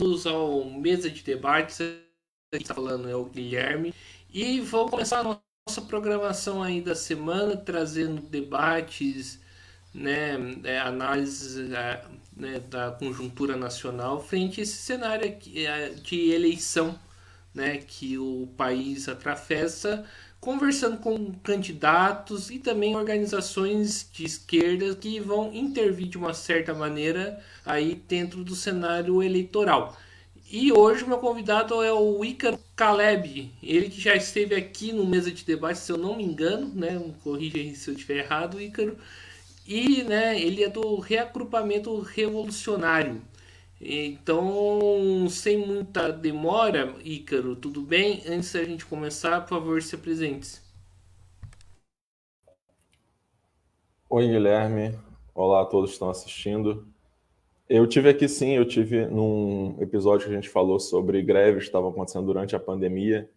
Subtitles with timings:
[0.00, 1.76] bem-vindos ao Mesa de Debates.
[1.76, 3.94] Quem está falando é o Guilherme.
[4.32, 9.38] E vamos começar a nossa programação aí da semana, trazendo debates,
[9.92, 12.02] né, é, análises é,
[12.34, 16.98] né, da conjuntura nacional frente a esse cenário aqui, é, de eleição
[17.52, 20.06] né, que o país atravessa
[20.40, 27.38] conversando com candidatos e também organizações de esquerda que vão intervir de uma certa maneira
[27.64, 29.96] aí dentro do cenário eleitoral.
[30.50, 35.30] E hoje meu convidado é o Ícaro Caleb, ele que já esteve aqui no mesa
[35.30, 37.00] de debate, se eu não me engano, né?
[37.22, 38.98] Corrija se eu estiver errado, Ícaro.
[39.66, 43.22] E né, ele é do reagrupamento revolucionário.
[43.82, 48.22] Então, sem muita demora, Ícaro, tudo bem?
[48.28, 50.60] Antes da gente começar, por favor, se apresente.
[54.10, 54.94] Oi, Guilherme.
[55.34, 56.86] Olá a todos que estão assistindo.
[57.66, 61.68] Eu tive aqui sim, eu tive num episódio que a gente falou sobre greves que
[61.68, 63.30] estavam acontecendo durante a pandemia,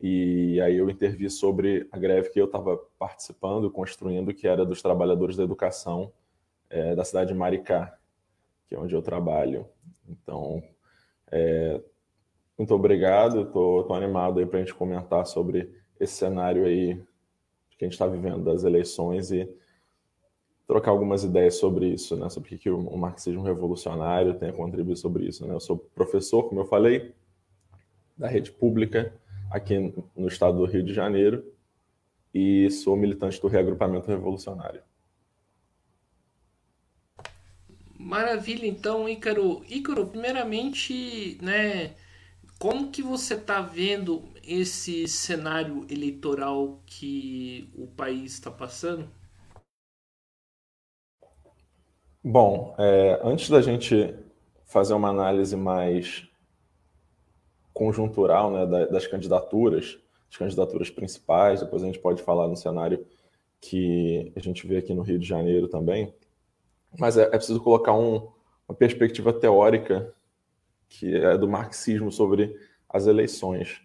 [0.00, 4.80] e aí eu intervi sobre a greve que eu estava participando, construindo, que era dos
[4.82, 6.12] trabalhadores da educação
[6.68, 7.98] é, da cidade de Maricá,
[8.70, 9.66] que é onde eu trabalho.
[10.08, 10.62] Então,
[11.32, 11.80] é,
[12.56, 13.42] muito obrigado.
[13.42, 16.94] Estou animado aí para a gente comentar sobre esse cenário aí
[17.76, 19.48] que a gente está vivendo das eleições e
[20.68, 22.28] trocar algumas ideias sobre isso, né?
[22.28, 25.44] Sobre o que o marxismo revolucionário tem a contribuir sobre isso.
[25.44, 25.52] Né?
[25.52, 27.12] Eu sou professor, como eu falei,
[28.16, 29.12] da rede pública
[29.50, 31.44] aqui no estado do Rio de Janeiro
[32.32, 34.82] e sou militante do reagrupamento revolucionário.
[38.00, 39.62] Maravilha, então, Ícaro.
[39.68, 41.94] Ícaro, primeiramente, né,
[42.58, 49.06] como que você está vendo esse cenário eleitoral que o país está passando?
[52.24, 54.14] Bom, é, antes da gente
[54.64, 56.26] fazer uma análise mais
[57.74, 59.98] conjuntural né, das candidaturas,
[60.30, 63.06] as candidaturas principais, depois a gente pode falar no cenário
[63.60, 66.14] que a gente vê aqui no Rio de Janeiro também
[66.98, 68.28] mas é, é preciso colocar um,
[68.68, 70.14] uma perspectiva teórica
[70.88, 72.56] que é do marxismo sobre
[72.88, 73.80] as eleições.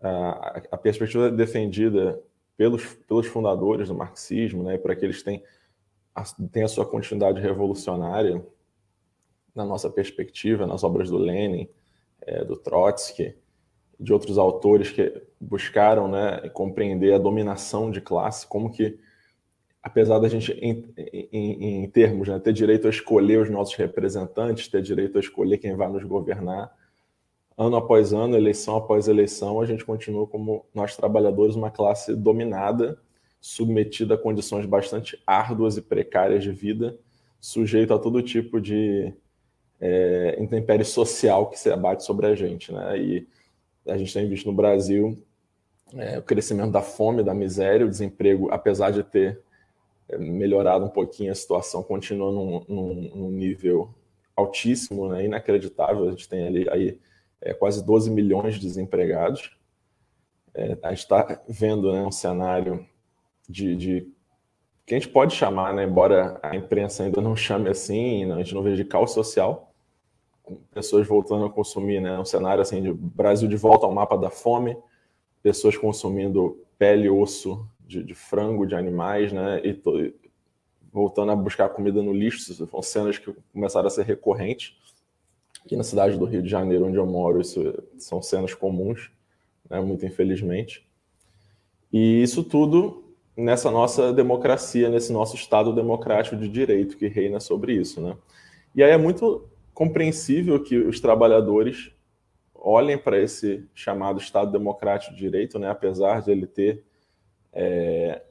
[0.00, 2.22] A, a perspectiva defendida
[2.56, 5.42] pelos, pelos fundadores do marxismo, né, para que eles tenham
[6.14, 8.44] a, tenham a sua continuidade revolucionária,
[9.54, 11.68] na nossa perspectiva, nas obras do Lenin,
[12.20, 13.36] é, do Trotsky,
[13.98, 18.98] de outros autores que buscaram né, compreender a dominação de classe, como que
[19.82, 20.92] apesar da gente, em,
[21.32, 25.58] em, em termos, né, ter direito a escolher os nossos representantes, ter direito a escolher
[25.58, 26.74] quem vai nos governar,
[27.56, 32.98] ano após ano, eleição após eleição, a gente continua como nós trabalhadores uma classe dominada,
[33.40, 36.98] submetida a condições bastante árduas e precárias de vida,
[37.40, 39.14] sujeito a todo tipo de
[39.80, 42.98] é, social que se abate sobre a gente, né?
[42.98, 43.26] E
[43.86, 45.22] a gente tem visto no Brasil
[45.94, 49.40] é, o crescimento da fome, da miséria, o desemprego, apesar de ter
[50.18, 53.94] melhorado um pouquinho a situação, continua num, num, num nível
[54.34, 56.08] altíssimo, né, inacreditável.
[56.08, 56.98] A gente tem ali aí,
[57.40, 59.56] é, quase 12 milhões de desempregados.
[60.54, 62.86] É, a gente está vendo né, um cenário
[63.48, 64.12] de, de,
[64.86, 68.54] que a gente pode chamar, né, embora a imprensa ainda não chame assim, a gente
[68.54, 69.72] não veja de caos social,
[70.72, 74.30] pessoas voltando a consumir, né, um cenário assim de Brasil de volta ao mapa da
[74.30, 74.76] fome,
[75.42, 79.60] pessoas consumindo pele e osso de, de frango, de animais, né?
[79.64, 79.92] E tô,
[80.92, 84.76] voltando a buscar comida no lixo, são cenas que começaram a ser recorrentes.
[85.64, 89.10] Aqui na cidade do Rio de Janeiro, onde eu moro, isso são cenas comuns,
[89.68, 89.80] né?
[89.80, 90.88] muito infelizmente.
[91.92, 93.04] E isso tudo
[93.36, 98.00] nessa nossa democracia, nesse nosso Estado democrático de direito que reina sobre isso.
[98.00, 98.16] Né?
[98.74, 101.92] E aí é muito compreensível que os trabalhadores
[102.54, 105.68] olhem para esse chamado Estado democrático de direito, né?
[105.68, 106.84] apesar de ele ter
[107.52, 108.22] é,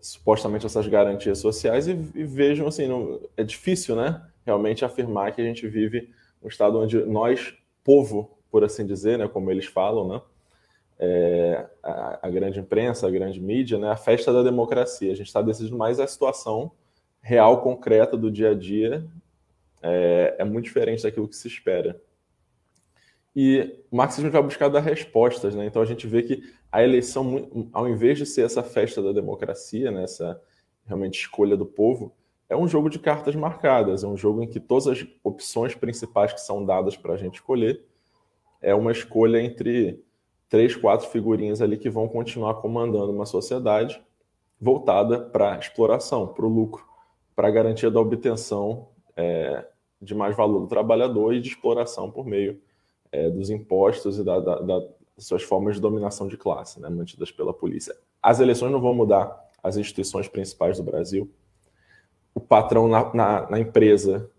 [0.00, 5.40] supostamente essas garantias sociais e, e vejam assim, não, é difícil, né, realmente afirmar que
[5.40, 6.10] a gente vive
[6.42, 10.20] um estado onde nós, povo, por assim dizer, né, como eles falam, né,
[10.98, 15.12] é, a, a, grande imprensa, a grande mídia, né, a festa da democracia.
[15.12, 16.72] A gente está decidindo mais a situação
[17.20, 19.06] real, concreta do dia a dia,
[19.82, 22.00] é, é muito diferente daquilo que se espera.
[23.34, 25.66] E o marxismo vai buscar dar respostas, né?
[25.66, 29.90] Então a gente vê que a eleição, ao invés de ser essa festa da democracia,
[29.90, 30.40] né, essa
[30.86, 32.12] realmente escolha do povo,
[32.48, 36.32] é um jogo de cartas marcadas, é um jogo em que todas as opções principais
[36.32, 37.84] que são dadas para a gente escolher
[38.60, 40.02] é uma escolha entre
[40.48, 44.02] três, quatro figurinhas ali que vão continuar comandando uma sociedade
[44.60, 46.84] voltada para a exploração, para o lucro,
[47.36, 49.66] para a garantia da obtenção é,
[50.00, 52.60] de mais valor do trabalhador e de exploração por meio
[53.12, 54.88] é, dos impostos e da, da, da,
[55.18, 57.94] suas formas de dominação de classe, né, mantidas pela polícia.
[58.22, 61.30] As eleições não vão mudar as instituições principais do Brasil.
[62.34, 64.30] O patrão na, na, na empresa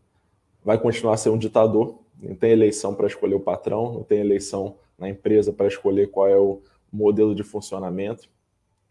[0.64, 2.00] vai continuar a ser um ditador.
[2.22, 6.28] Não tem eleição para escolher o patrão, não tem eleição na empresa para escolher qual
[6.28, 6.62] é o
[6.92, 8.30] modelo de funcionamento,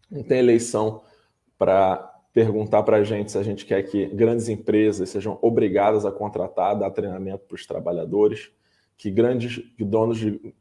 [0.09, 1.01] não tem eleição
[1.57, 6.11] para perguntar para a gente se a gente quer que grandes empresas sejam obrigadas a
[6.11, 8.51] contratar, dar treinamento para os trabalhadores,
[8.97, 10.53] que grandes que donos de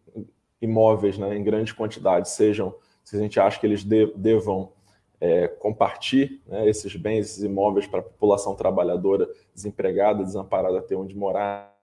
[0.60, 2.74] imóveis né, em grandes quantidades sejam,
[3.04, 4.72] se a gente acha que eles de, devam
[5.20, 11.16] é, compartilhar né, esses bens, esses imóveis para a população trabalhadora desempregada, desamparada ter onde
[11.16, 11.74] morar.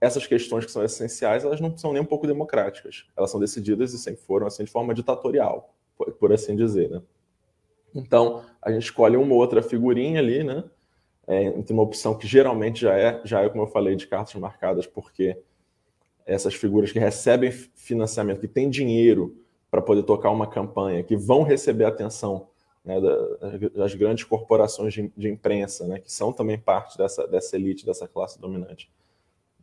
[0.00, 3.06] Essas questões que são essenciais, elas não são nem um pouco democráticas.
[3.16, 7.02] Elas são decididas e sempre foram assim de forma ditatorial, por, por assim dizer, né?
[7.94, 10.64] Então, a gente escolhe uma ou outra figurinha ali, né?
[11.26, 14.34] É, entre uma opção que geralmente já é, já é, como eu falei, de cartas
[14.34, 15.36] marcadas, porque
[16.26, 19.36] essas figuras que recebem financiamento, que têm dinheiro
[19.70, 22.48] para poder tocar uma campanha, que vão receber atenção
[22.84, 22.96] né,
[23.74, 28.06] das grandes corporações de, de, imprensa, né, que são também parte dessa, dessa elite, dessa
[28.06, 28.90] classe dominante.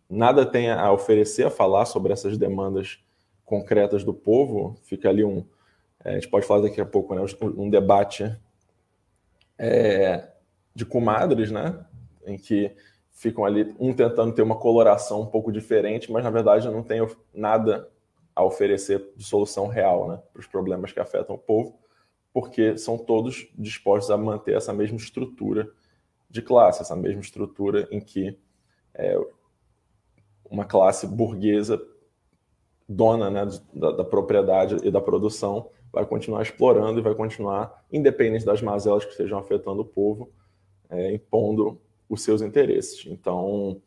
[0.10, 3.00] Nada tem a oferecer, a falar sobre essas demandas
[3.46, 4.76] concretas do povo.
[4.84, 5.46] Fica ali um.
[6.04, 7.26] É, a gente pode falar daqui a pouco, né,
[7.58, 8.36] um debate
[9.58, 10.28] é,
[10.76, 11.86] de comadres, né,
[12.28, 12.76] em que
[13.14, 17.00] ficam ali um tentando ter uma coloração um pouco diferente, mas na verdade não tem
[17.34, 17.90] nada
[18.36, 21.78] a oferecer de solução real né, para os problemas que afetam o povo
[22.34, 25.70] porque são todos dispostos a manter essa mesma estrutura
[26.30, 28.38] de classe, essa mesma estrutura em que
[28.96, 29.16] é,
[30.50, 31.80] uma classe burguesa
[32.90, 38.44] dona né, da, da, propriedade e da produção vai continuar explorando e vai continuar, independente
[38.44, 40.32] das mazelas que estejam afetando o povo,
[40.90, 41.80] é, impondo
[42.14, 43.06] os seus interesses.
[43.08, 43.82] Então,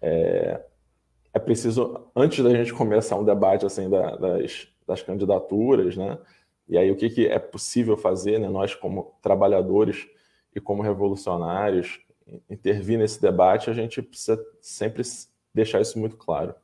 [0.00, 0.60] é,
[1.32, 6.18] é, preciso, antes da gente começar um debate assim da, das, das candidaturas, né,
[6.68, 8.48] e aí, o que, que é possível fazer, né?
[8.48, 10.06] nós, como trabalhadores
[10.54, 11.98] e como revolucionários,
[12.48, 15.02] intervir nesse debate, a gente precisa sempre
[15.54, 16.54] deixar isso muito claro.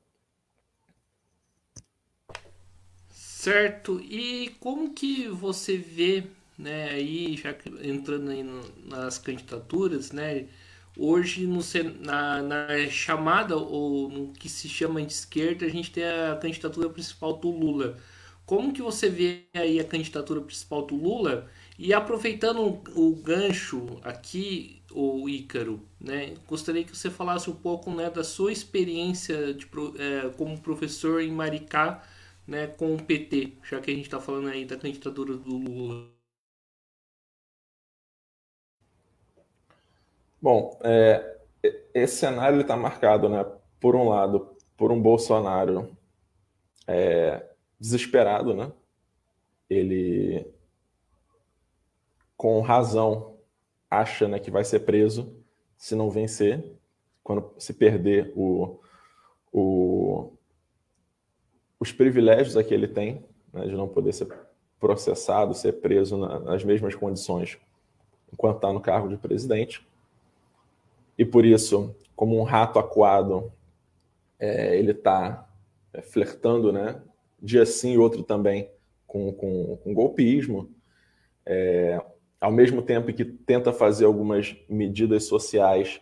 [3.08, 3.98] Certo.
[4.00, 6.24] E como que você vê,
[6.58, 8.44] né, aí, já entrando aí
[8.84, 10.48] nas candidaturas, né,
[10.96, 11.60] hoje no,
[12.00, 16.88] na, na chamada, ou no que se chama de esquerda, a gente tem a candidatura
[16.88, 17.96] principal do Lula.
[18.46, 21.48] Como que você vê aí a candidatura principal do Lula?
[21.78, 28.10] E aproveitando o gancho aqui, o Ícaro, né, gostaria que você falasse um pouco né,
[28.10, 29.66] da sua experiência de,
[29.98, 32.02] é, como professor em Maricá
[32.46, 36.23] né, com o PT, já que a gente está falando aí da candidatura do Lula.
[40.44, 41.38] Bom, é,
[41.94, 43.42] esse cenário está marcado, né,
[43.80, 45.96] por um lado, por um Bolsonaro
[46.86, 47.42] é,
[47.80, 48.70] desesperado, né?
[49.70, 50.46] Ele,
[52.36, 53.38] com razão,
[53.90, 55.34] acha né, que vai ser preso
[55.78, 56.62] se não vencer,
[57.22, 58.78] quando se perder o,
[59.50, 60.30] o,
[61.80, 64.28] os privilégios que ele tem, né, de não poder ser
[64.78, 67.58] processado, ser preso na, nas mesmas condições
[68.30, 69.82] enquanto está no cargo de presidente.
[71.16, 73.52] E por isso, como um rato acuado,
[74.38, 75.48] é, ele está
[75.92, 77.00] é, flertando né,
[77.40, 78.70] dia sim e outro também
[79.06, 80.70] com, com, com golpismo,
[81.46, 82.02] é,
[82.40, 86.00] ao mesmo tempo que tenta fazer algumas medidas sociais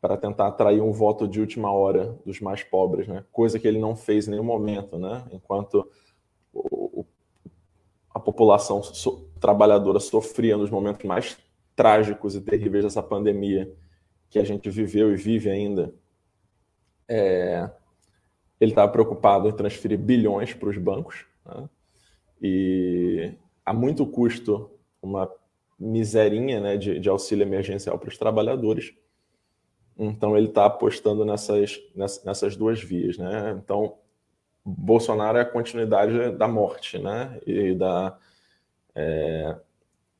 [0.00, 3.24] para tentar atrair um voto de última hora dos mais pobres, né?
[3.30, 5.24] coisa que ele não fez em nenhum momento, né?
[5.30, 5.86] enquanto
[6.52, 7.04] o,
[8.12, 11.36] a população so, trabalhadora sofria nos momentos mais
[11.76, 13.70] trágicos e terríveis dessa pandemia
[14.30, 15.92] que a gente viveu e vive ainda.
[17.08, 17.68] É,
[18.60, 21.68] ele estava preocupado em transferir bilhões para os bancos né?
[22.40, 23.32] e
[23.66, 24.70] a muito custo
[25.02, 25.30] uma
[25.78, 28.94] miserinha né, de, de auxílio emergencial para os trabalhadores.
[29.98, 31.80] Então ele está apostando nessas,
[32.24, 33.58] nessas duas vias, né?
[33.62, 33.98] Então
[34.64, 37.38] Bolsonaro é a continuidade da morte, né?
[37.46, 38.18] E da
[38.94, 39.56] é,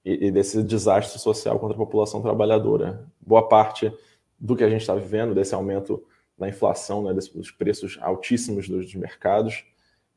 [0.04, 3.06] e, e, desse desastre social contra a população trabalhadora.
[3.20, 3.92] Boa parte
[4.38, 6.02] do que a gente está vivendo, desse aumento
[6.38, 9.64] da inflação, né, dos preços altíssimos dos mercados,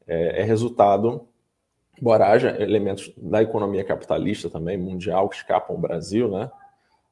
[0.08, 1.28] é, é resultado,
[2.00, 6.50] embora haja elementos da economia capitalista também, mundial, que escapam ao Brasil, né?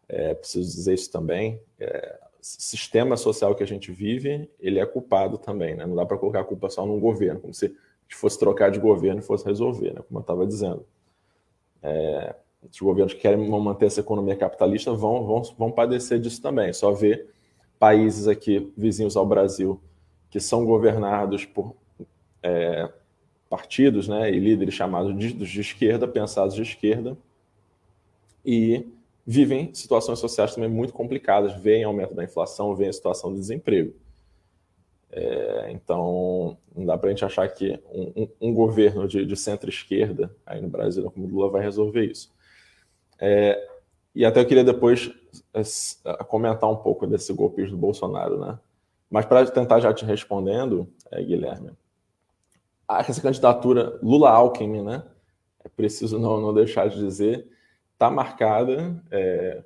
[0.07, 1.61] É, preciso dizer isso também.
[1.79, 5.85] É, sistema social que a gente vive, ele é culpado também, né?
[5.85, 7.75] Não dá para colocar a culpa só no governo, como se
[8.09, 10.01] fosse trocar de governo e fosse resolver, né?
[10.07, 10.85] Como eu estava dizendo.
[11.83, 12.35] É,
[12.69, 16.71] os governos que querem manter essa economia capitalista vão, vão, vão padecer disso também.
[16.73, 17.29] Só ver
[17.79, 19.81] países aqui vizinhos ao Brasil
[20.29, 21.75] que são governados por
[22.41, 22.89] é,
[23.49, 27.17] partidos né, e líderes chamados de, de esquerda, pensados de esquerda,
[28.45, 28.87] e
[29.27, 33.93] vivem situações sociais também muito complicadas, veem aumento da inflação, veem a situação de desemprego.
[35.11, 39.35] É, então, não dá para a gente achar que um, um, um governo de, de
[39.35, 42.31] centro-esquerda aí no Brasil, como Lula, vai resolver isso.
[43.21, 43.69] É,
[44.15, 45.11] e até eu queria depois
[45.53, 48.59] é, comentar um pouco desse golpe do Bolsonaro, né?
[49.09, 51.71] Mas para tentar já te respondendo, é, Guilherme,
[52.89, 55.03] essa candidatura Lula-Alckmin, né?
[55.63, 57.47] É preciso não, não deixar de dizer,
[57.93, 59.63] está marcada, é,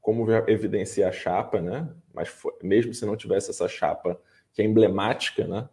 [0.00, 1.88] como evidencia a chapa, né?
[2.12, 4.18] Mas foi, mesmo se não tivesse essa chapa
[4.52, 5.68] que é emblemática, né?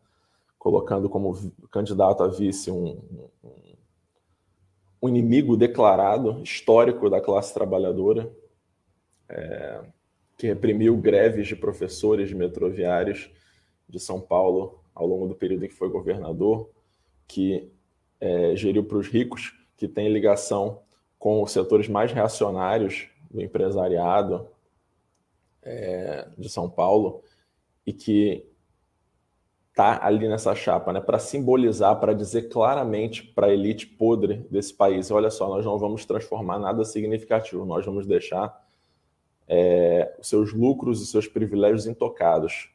[0.58, 1.34] Colocando como
[1.72, 3.02] candidato a vice um,
[3.44, 3.69] um,
[5.02, 8.32] um inimigo declarado, histórico da classe trabalhadora,
[9.30, 9.82] é,
[10.38, 13.30] que reprimiu greves de professores metroviários
[13.88, 16.70] de São Paulo ao longo do período em que foi governador,
[17.28, 17.72] que
[18.20, 20.82] é, geriu para os ricos, que tem ligação
[21.18, 24.48] com os setores mais reacionários do empresariado
[25.62, 27.22] é, de São Paulo
[27.86, 28.49] e que
[29.80, 34.74] está ali nessa chapa, né, para simbolizar, para dizer claramente para a elite podre desse
[34.74, 38.62] país: olha só, nós não vamos transformar nada significativo, nós vamos deixar
[39.48, 42.70] é, seus lucros e seus privilégios intocados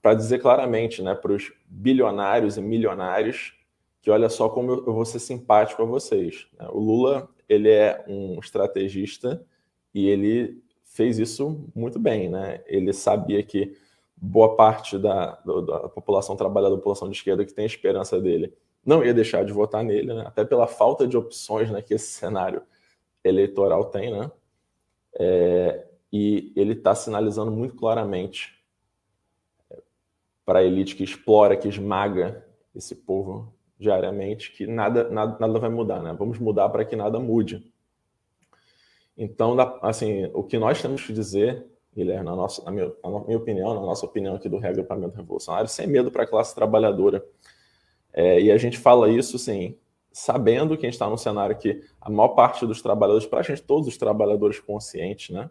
[0.00, 3.52] para dizer claramente né, para os bilionários e milionários
[4.00, 6.46] que olha só como eu, vou ser simpático a vocês.
[6.58, 6.66] Né?
[6.70, 9.44] O Lula ele é um estrategista
[9.92, 12.28] e ele fez isso muito bem.
[12.28, 12.62] Né?
[12.66, 13.74] Ele sabia que
[14.24, 18.54] boa parte da, da população trabalhadora, da população de esquerda que tem esperança dele,
[18.84, 20.24] não ia deixar de votar nele, né?
[20.26, 22.62] até pela falta de opções né, que esse cenário
[23.22, 24.10] eleitoral tem.
[24.10, 24.30] Né?
[25.18, 28.62] É, e ele está sinalizando muito claramente
[30.44, 35.70] para a elite que explora, que esmaga esse povo diariamente, que nada, nada, nada vai
[35.70, 36.14] mudar, né?
[36.18, 37.72] Vamos mudar para que nada mude.
[39.16, 43.38] Então, assim, o que nós temos que dizer, Guilherme, na, nossa, na, minha, na minha
[43.38, 47.24] opinião, na nossa opinião aqui do reagrupamento revolucionário, sem medo para a classe trabalhadora.
[48.12, 49.76] É, e a gente fala isso, assim,
[50.12, 53.42] sabendo que a gente está num cenário que a maior parte dos trabalhadores, para a
[53.42, 55.50] gente, todos os trabalhadores conscientes, né,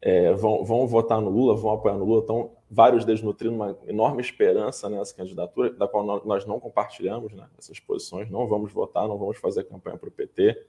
[0.00, 3.76] é, vão, vão votar no Lula, vão apoiar no Lula, estão vários deles nutrindo uma
[3.86, 9.08] enorme esperança nessa candidatura, da qual nós não compartilhamos né, essas posições, não vamos votar,
[9.08, 10.66] não vamos fazer campanha para o PT,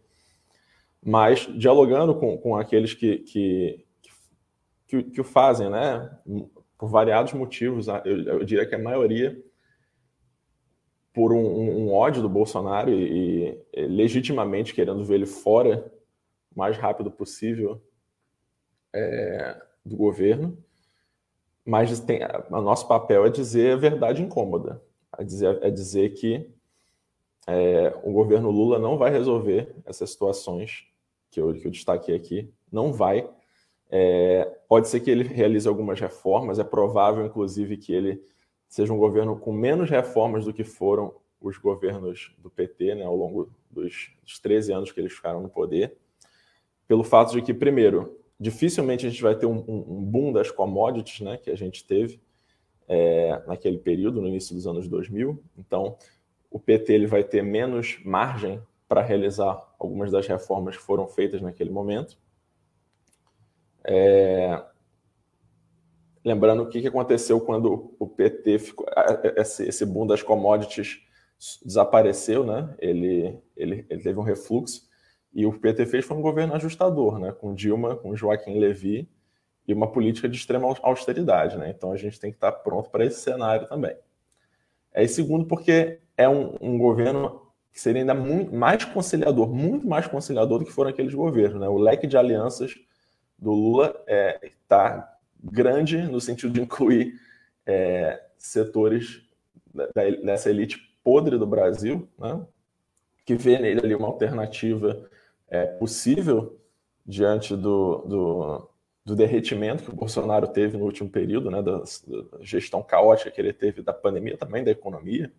[1.04, 3.86] mas dialogando com, com aqueles que, que,
[4.90, 6.10] que, que o fazem, né,
[6.76, 9.42] por variados motivos, eu, eu diria que a maioria
[11.14, 15.92] por um, um, ódio do Bolsonaro e, e, legitimamente querendo ver ele fora
[16.56, 17.82] o mais rápido possível
[18.94, 20.58] é, do governo,
[21.66, 24.82] mas tem, o nosso papel é dizer a verdade incômoda,
[25.18, 26.50] é dizer, é dizer que
[27.48, 30.88] é, o governo Lula não vai resolver essas situações
[31.30, 33.30] que eu, que eu destaquei aqui, não vai.
[33.90, 38.22] É, pode ser que ele realize algumas reformas, é provável, inclusive, que ele
[38.68, 43.16] seja um governo com menos reformas do que foram os governos do PT né, ao
[43.16, 45.96] longo dos, dos 13 anos que eles ficaram no poder,
[46.88, 51.22] pelo fato de que, primeiro, dificilmente a gente vai ter um, um boom das commodities,
[51.22, 52.20] né, que a gente teve
[52.88, 55.42] é, naquele período, no início dos anos 2000.
[55.58, 55.98] Então,
[56.50, 61.42] o PT ele vai ter menos margem para realizar algumas das reformas que foram feitas
[61.42, 62.18] naquele momento.
[63.84, 64.62] É...
[66.24, 68.86] Lembrando o que aconteceu quando o PT ficou.
[69.36, 71.00] Esse boom das commodities
[71.64, 72.76] desapareceu, né?
[72.78, 74.90] Ele, ele, ele teve um refluxo.
[75.34, 77.32] E o PT fez foi um governo ajustador, né?
[77.32, 79.10] com Dilma, com Joaquim Levy
[79.68, 81.58] e uma política de extrema austeridade.
[81.58, 81.70] Né?
[81.70, 83.96] Então a gente tem que estar pronto para esse cenário também.
[84.92, 89.88] É, e segundo, porque é um, um governo que seria ainda muito mais conciliador, muito
[89.88, 91.62] mais conciliador do que foram aqueles governos.
[91.62, 91.70] Né?
[91.70, 92.74] O leque de alianças
[93.42, 93.96] do Lula
[94.42, 97.20] está é, grande no sentido de incluir
[97.66, 99.22] é, setores
[100.24, 102.46] dessa elite podre do Brasil, né?
[103.26, 105.08] que vê nele ali uma alternativa
[105.48, 106.60] é, possível
[107.06, 108.70] diante do, do,
[109.06, 111.86] do, derretimento que o Bolsonaro teve no último período, né, da, da,
[112.42, 115.32] gestão caótica que ele teve da pandemia, também da economia.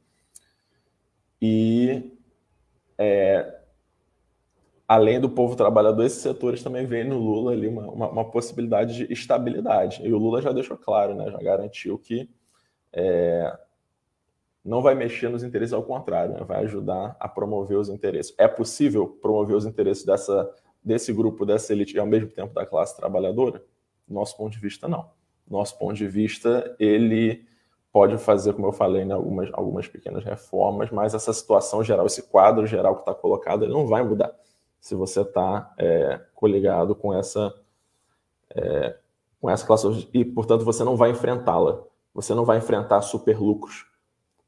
[1.41, 2.13] E,
[2.99, 3.60] é,
[4.91, 9.07] além do povo trabalhador, esses setores também veem no Lula ali uma, uma, uma, possibilidade
[9.07, 10.05] de estabilidade.
[10.05, 12.29] E o Lula já deixou claro, né, já garantiu que
[12.93, 13.57] é,
[14.65, 16.41] não vai mexer nos interesses, ao contrário, né?
[16.43, 18.35] vai ajudar a promover os interesses.
[18.37, 20.51] É possível promover os interesses dessa,
[20.83, 23.63] desse grupo, dessa elite, e ao mesmo tempo da classe trabalhadora?
[24.09, 25.09] Do nosso ponto de vista, não.
[25.49, 27.47] nosso ponto de vista, ele
[27.93, 32.25] pode fazer, como eu falei, né, algumas, algumas pequenas reformas, mas essa situação geral, esse
[32.25, 34.35] quadro geral que está colocado, ele não vai mudar
[34.81, 37.55] se você está é, coligado com essa,
[38.55, 38.97] é,
[39.41, 41.83] com essa classe e, portanto, você não vai enfrentá-la.
[42.15, 43.87] Você não vai enfrentar superlucros.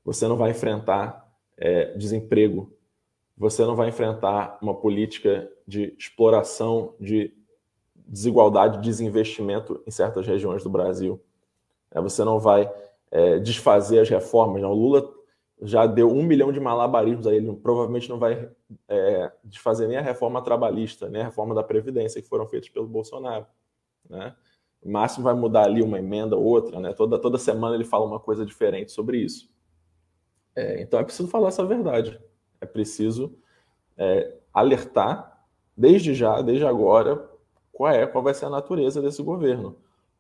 [0.05, 2.73] Você não vai enfrentar é, desemprego.
[3.37, 7.33] Você não vai enfrentar uma política de exploração de
[7.95, 11.21] desigualdade, desinvestimento em certas regiões do Brasil.
[11.91, 12.71] É, você não vai
[13.11, 14.63] é, desfazer as reformas.
[14.63, 14.73] Não.
[14.73, 15.09] O Lula
[15.63, 18.51] já deu um milhão de malabarismos a ele, provavelmente não vai
[18.89, 22.87] é, desfazer nem a reforma trabalhista, nem a reforma da Previdência que foram feitas pelo
[22.87, 23.47] Bolsonaro.
[24.09, 24.35] Né?
[24.83, 26.93] O máximo vai mudar ali uma emenda ou outra, né?
[26.93, 29.51] toda, toda semana ele fala uma coisa diferente sobre isso.
[30.55, 32.21] É, então é preciso falar essa verdade.
[32.61, 33.39] É preciso
[33.97, 37.31] é, alertar desde já, desde agora,
[37.73, 39.77] qual é, qual vai ser a natureza desse governo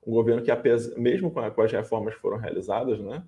[0.07, 0.51] um governo que,
[0.99, 3.23] mesmo com, as reformas que foram realizadas, né,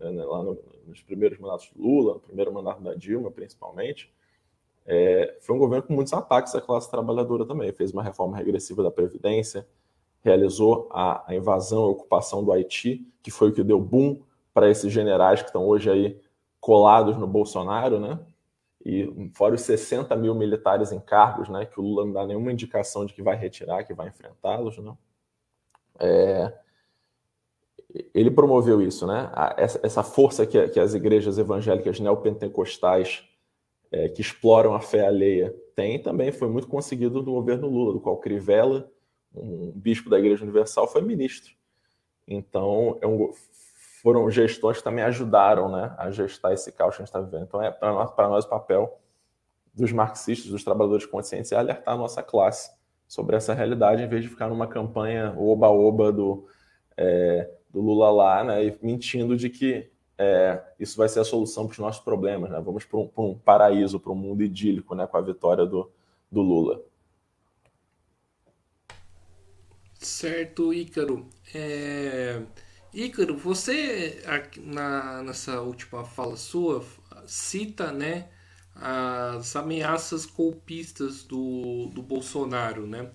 [0.00, 4.12] né lá no, nos primeiros mandatos do Lula, no primeiro mandato da Dilma, principalmente,
[4.86, 7.70] é, foi um governo com muitos ataques à classe trabalhadora também.
[7.72, 9.66] Fez uma reforma regressiva da Previdência,
[10.22, 14.22] realizou a, a invasão e ocupação do Haiti, que foi o que deu boom
[14.54, 16.20] para esses generais que estão hoje aí
[16.58, 18.18] colados no Bolsonaro, né?
[18.84, 21.66] E fora os 60 mil militares em cargos, né?
[21.66, 24.96] Que o Lula não dá nenhuma indicação de que vai retirar, que vai enfrentá-los, né?
[26.00, 26.52] É,
[28.14, 29.30] ele promoveu isso, né?
[29.56, 33.24] Essa, força que, as igrejas evangélicas neopentecostais
[33.90, 38.00] é, que exploram a fé alheia têm também foi muito conseguido no governo Lula, do
[38.00, 38.90] qual Crivella,
[39.34, 41.54] um bispo da Igreja Universal, foi ministro.
[42.26, 43.32] Então, é um,
[44.02, 47.44] foram gestões que também ajudaram né, a gestar esse caos que a gente está vivendo.
[47.44, 49.00] Então, é para nós, nós o papel
[49.72, 52.70] dos marxistas, dos trabalhadores conscientes, é alertar a nossa classe
[53.06, 56.46] sobre essa realidade, em vez de ficar numa campanha oba-oba do,
[56.96, 61.66] é, do Lula lá, né, e mentindo de que é, isso vai ser a solução
[61.66, 62.50] para os nossos problemas.
[62.50, 62.60] Né?
[62.60, 65.90] Vamos para um, um, paraíso, para um mundo idílico né, com a vitória do,
[66.30, 66.82] do Lula.
[69.94, 71.28] Certo, Ícaro.
[71.54, 72.42] É...
[72.92, 74.22] Ícaro, você
[74.58, 76.84] na, nessa última fala sua
[77.26, 78.28] cita né,
[78.74, 83.10] as ameaças golpistas do, do Bolsonaro, né?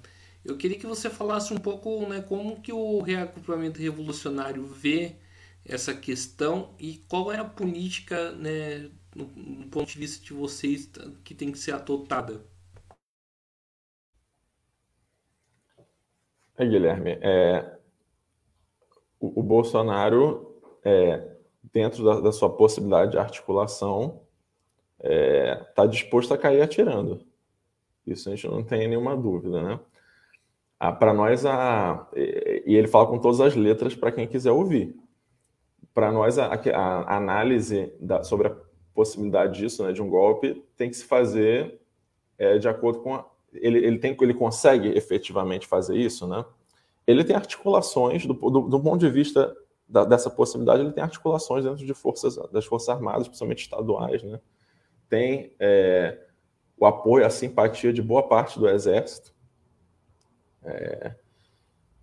[0.45, 5.15] Eu queria que você falasse um pouco, né, como que o reagrupamento revolucionário vê
[5.65, 10.89] essa questão e qual é a política, né, no, no ponto de vista de vocês,
[11.23, 12.45] que tem que ser adotada.
[16.57, 17.79] É, Guilherme, é,
[19.19, 21.37] o, o Bolsonaro, é,
[21.71, 24.21] dentro da, da sua possibilidade de articulação,
[24.99, 27.25] está é, tá disposto a cair atirando.
[28.05, 29.79] Isso a gente não tem nenhuma dúvida, né?
[30.85, 34.93] Ah, para nós, a, e ele fala com todas as letras para quem quiser ouvir.
[35.93, 38.57] Para nós, a, a análise da, sobre a
[38.93, 41.79] possibilidade disso, né, de um golpe, tem que se fazer
[42.37, 43.15] é, de acordo com.
[43.15, 46.43] A, ele, ele, tem, ele consegue efetivamente fazer isso, né?
[47.07, 49.55] Ele tem articulações, do, do, do ponto de vista
[49.87, 54.37] da, dessa possibilidade, ele tem articulações dentro de forças, das Forças Armadas, principalmente estaduais, né?
[55.09, 56.25] tem é,
[56.77, 59.32] o apoio, a simpatia de boa parte do Exército.
[60.65, 61.15] É,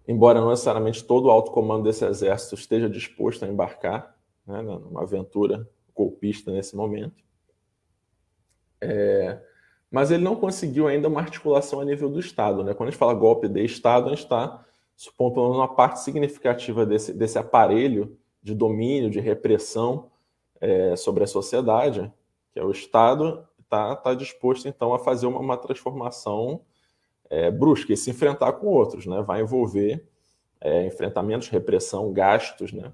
[0.07, 5.03] embora não necessariamente todo o alto comando desse Exército esteja disposto a embarcar né, numa
[5.03, 7.23] aventura golpista nesse momento.
[8.81, 9.40] É,
[9.90, 12.62] mas ele não conseguiu ainda uma articulação a nível do Estado.
[12.62, 12.75] Né?
[12.75, 14.64] Quando a gente fala golpe de Estado, a gente está
[14.96, 20.11] supondo uma parte significativa desse, desse aparelho de domínio, de repressão
[20.61, 22.12] é, sobre a sociedade,
[22.53, 26.62] que é o Estado, está tá disposto então a fazer uma, uma transformação
[27.31, 29.23] é, brusca e se enfrentar com outros, né?
[29.23, 30.07] Vai envolver
[30.61, 32.93] é, enfrentamentos, repressão, gastos, né?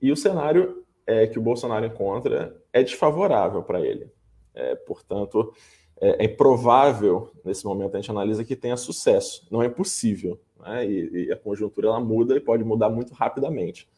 [0.00, 4.10] E o cenário é, que o Bolsonaro encontra é desfavorável para ele.
[4.54, 5.54] É, portanto,
[6.00, 9.46] é, é improvável, nesse momento, a gente analisa que tenha sucesso.
[9.50, 10.40] Não é impossível.
[10.60, 10.86] Né?
[10.86, 13.88] E, e, a conjuntura ela muda e pode mudar muito rapidamente.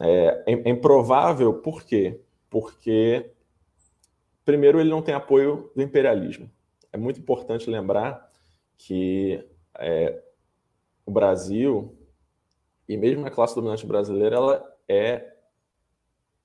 [0.00, 2.20] É, é, é improvável por quê?
[2.48, 3.30] Porque
[4.48, 6.50] Primeiro, ele não tem apoio do imperialismo.
[6.90, 8.27] É muito importante lembrar
[8.78, 10.22] que é,
[11.04, 11.94] o Brasil,
[12.88, 15.34] e mesmo a classe dominante brasileira, ela é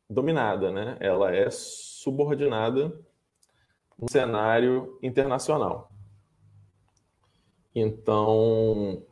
[0.10, 0.98] dominada, né?
[1.00, 2.91] ela é subordinada
[3.98, 5.89] no cenário internacional.
[7.74, 9.04] Então,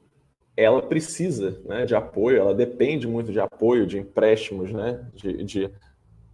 [0.55, 5.71] ela precisa né, de apoio, ela depende muito de apoio, de empréstimos, né, de, de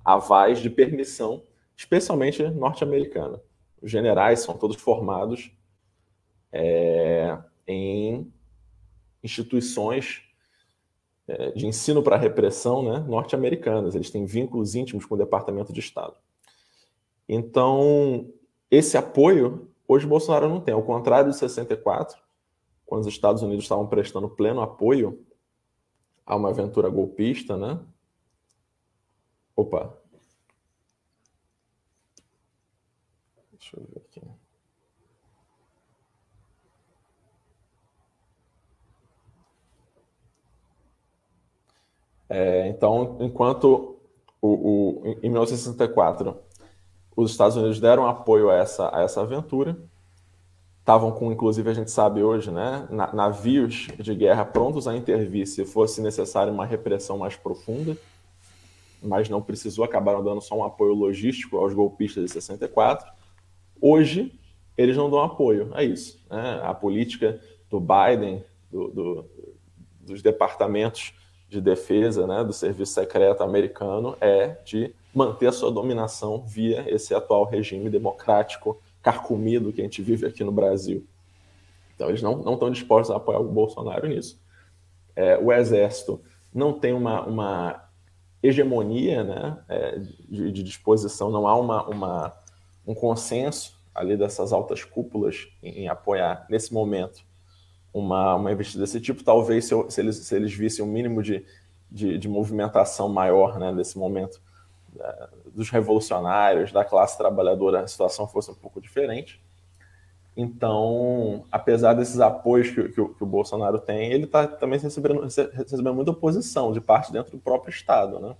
[0.03, 1.43] avais, de permissão
[1.77, 3.39] especialmente norte-americana.
[3.81, 5.51] Os generais são todos formados
[6.51, 8.31] é, em
[9.23, 10.23] instituições
[11.27, 13.95] é, de ensino para repressão né, norte-americanas.
[13.95, 16.15] Eles têm vínculos íntimos com o Departamento de Estado.
[17.27, 18.31] Então,
[18.71, 20.73] esse apoio, hoje Bolsonaro não tem.
[20.73, 22.17] Ao contrário de 64,
[22.85, 25.25] quando os Estados Unidos estavam prestando pleno apoio
[26.25, 27.79] a uma aventura golpista, né?
[29.55, 29.97] Opa.
[33.51, 34.21] Deixa eu ver aqui.
[42.29, 43.97] É, então, enquanto
[44.41, 46.35] o, o, em 1964
[47.15, 49.75] os Estados Unidos deram apoio a essa, a essa aventura,
[50.79, 55.65] estavam com, inclusive, a gente sabe hoje, né, navios de guerra prontos a intervir se
[55.65, 57.97] fosse necessário uma repressão mais profunda,
[59.01, 63.11] mas não precisou, acabaram dando só um apoio logístico aos golpistas de 64.
[63.81, 64.39] Hoje,
[64.77, 66.23] eles não dão apoio, é isso.
[66.29, 66.61] Né?
[66.63, 69.25] A política do Biden, do, do,
[70.01, 71.13] dos departamentos
[71.49, 77.13] de defesa né, do serviço secreto americano é de manter a sua dominação via esse
[77.15, 81.07] atual regime democrático carcomido que a gente vive aqui no Brasil.
[81.95, 84.39] Então, eles não, não estão dispostos a apoiar o Bolsonaro nisso.
[85.15, 86.21] É, o Exército
[86.53, 87.89] não tem uma, uma
[88.43, 92.37] hegemonia né, é, de, de, disposição, não há uma, uma,
[92.85, 97.25] um consenso ali dessas altas cúpulas em, em apoiar, nesse momento,
[97.97, 101.45] uma, uma investida desse tipo, talvez se, se, eles, se eles vissem um mínimo de,
[101.91, 104.41] de, de movimentação maior né, nesse momento
[104.99, 109.41] é, dos revolucionários, da classe trabalhadora, a situação fosse um pouco diferente.
[110.35, 115.95] Então, apesar desses apoios que, que, que o Bolsonaro tem, ele está também recebendo, recebendo
[115.95, 118.19] muita oposição de parte dentro do próprio Estado.
[118.19, 118.35] Né?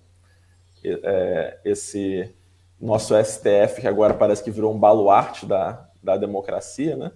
[0.84, 2.32] É, esse
[2.80, 7.10] nosso STF, que agora parece que virou um baluarte da, da democracia, né?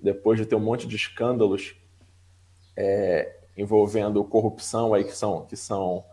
[0.00, 1.77] depois de ter um monte de escândalos
[2.80, 6.04] é, envolvendo corrupção aí que são, que são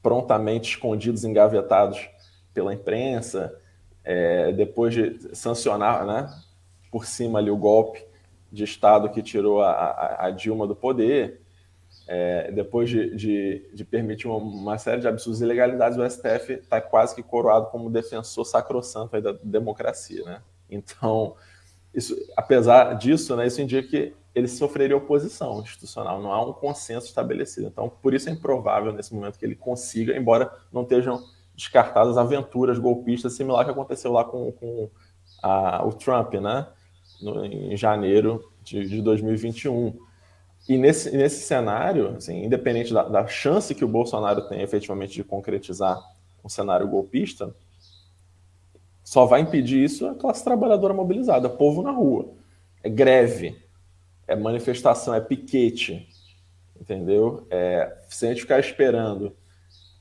[0.00, 2.08] prontamente escondidos, engavetados
[2.54, 3.58] pela imprensa,
[4.04, 6.32] é, depois de sancionar né,
[6.92, 8.04] por cima ali o golpe
[8.52, 11.40] de Estado que tirou a, a, a Dilma do poder,
[12.06, 16.52] é, depois de, de, de permitir uma, uma, série de absurdos e ilegalidades, o STF
[16.52, 20.22] está quase que coroado como defensor sacrossanto da democracia.
[20.24, 20.42] Né?
[20.70, 21.34] Então,
[21.94, 27.06] isso, apesar disso, né, isso indica que ele sofreria oposição institucional, não há um consenso
[27.06, 27.68] estabelecido.
[27.68, 31.22] Então, por isso é improvável nesse momento que ele consiga, embora não estejam
[31.54, 34.88] descartadas aventuras golpistas similar que aconteceu lá com, com
[35.42, 36.66] a, o Trump, né,
[37.20, 39.98] no, em janeiro de, de 2021.
[40.68, 45.24] E nesse, nesse cenário, assim, independente da, da chance que o Bolsonaro tem efetivamente de
[45.24, 46.00] concretizar
[46.42, 47.54] um cenário golpista,
[49.12, 52.30] só vai impedir isso a classe trabalhadora mobilizada, povo na rua.
[52.82, 53.62] É greve,
[54.26, 56.08] é manifestação, é piquete,
[56.80, 57.46] entendeu?
[57.50, 59.36] É, se a gente ficar esperando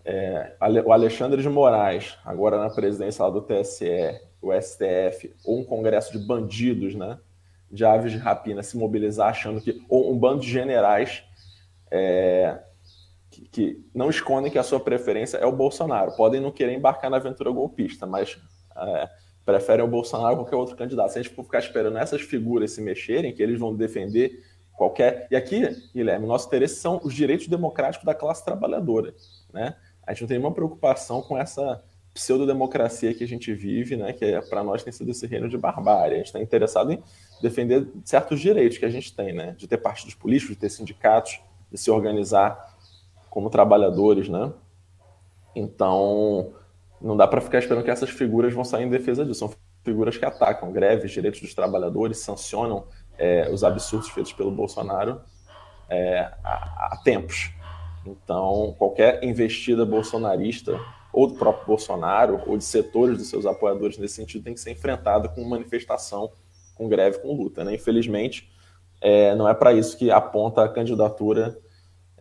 [0.05, 5.65] é, o Alexandre de Moraes, agora na presidência lá do TSE, o STF, ou um
[5.65, 7.19] congresso de bandidos, né?
[7.69, 9.83] De aves de rapina se mobilizar achando que.
[9.89, 11.21] Ou um bando de generais
[11.91, 12.61] é,
[13.29, 16.13] que, que, não escondem que a sua preferência é o Bolsonaro.
[16.13, 18.39] Podem não querer embarcar na aventura golpista, mas
[18.75, 19.09] é,
[19.45, 21.11] preferem o Bolsonaro a qualquer outro candidato.
[21.11, 24.43] Se a gente for ficar esperando essas figuras se mexerem, que eles vão defender
[24.81, 25.27] qualquer.
[25.29, 25.61] E aqui,
[25.93, 29.13] Guilherme, nosso interesse são os direitos democráticos da classe trabalhadora.
[29.53, 29.75] Né?
[30.05, 34.11] A gente não tem nenhuma preocupação com essa pseudo-democracia que a gente vive, né?
[34.11, 36.15] que é, para nós tem sido esse reino de barbárie.
[36.15, 37.01] A gente está interessado em
[37.41, 39.55] defender certos direitos que a gente tem, né?
[39.57, 41.39] de ter partidos políticos, de ter sindicatos,
[41.71, 42.75] de se organizar
[43.29, 44.27] como trabalhadores.
[44.27, 44.51] Né?
[45.55, 46.53] Então,
[47.01, 49.39] não dá para ficar esperando que essas figuras vão sair em defesa disso.
[49.39, 52.85] São figuras que atacam greves, direitos dos trabalhadores, sancionam
[53.17, 55.21] é, os absurdos feitos pelo Bolsonaro
[55.89, 57.51] é, há, há, tempos.
[58.05, 60.79] Então, qualquer investida bolsonarista,
[61.13, 64.71] ou do próprio Bolsonaro, ou de setores dos seus apoiadores nesse sentido, tem que ser
[64.71, 66.31] enfrentada com manifestação,
[66.75, 67.63] com greve, com luta.
[67.63, 67.75] Né?
[67.75, 68.49] Infelizmente,
[69.01, 71.57] é, não é para isso que aponta a candidatura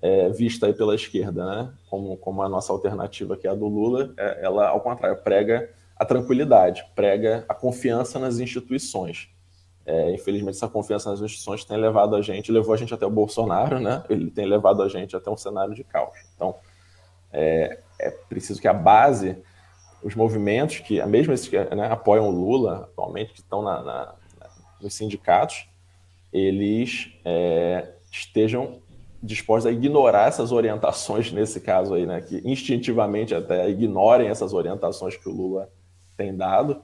[0.02, 1.72] é, vista aí pela esquerda, né?
[1.88, 5.70] como, como a nossa alternativa que é a do Lula, é, ela, ao contrário, prega
[5.96, 9.28] a tranquilidade, prega a confiança nas instituições.
[9.84, 13.10] É, infelizmente, essa confiança nas instituições tem levado a gente, levou a gente até o
[13.10, 14.02] Bolsonaro, né?
[14.08, 16.16] ele tem levado a gente até um cenário de caos.
[16.34, 16.54] Então,
[17.32, 19.36] é, é preciso que a base,
[20.02, 24.14] os movimentos, que mesmo esses que né, apoiam o Lula atualmente, que estão na, na,
[24.80, 25.68] nos sindicatos,
[26.32, 28.80] eles é, estejam
[29.22, 35.16] dispostos a ignorar essas orientações, nesse caso aí, né, que instintivamente até ignorem essas orientações
[35.16, 35.70] que o Lula
[36.16, 36.82] tem dado,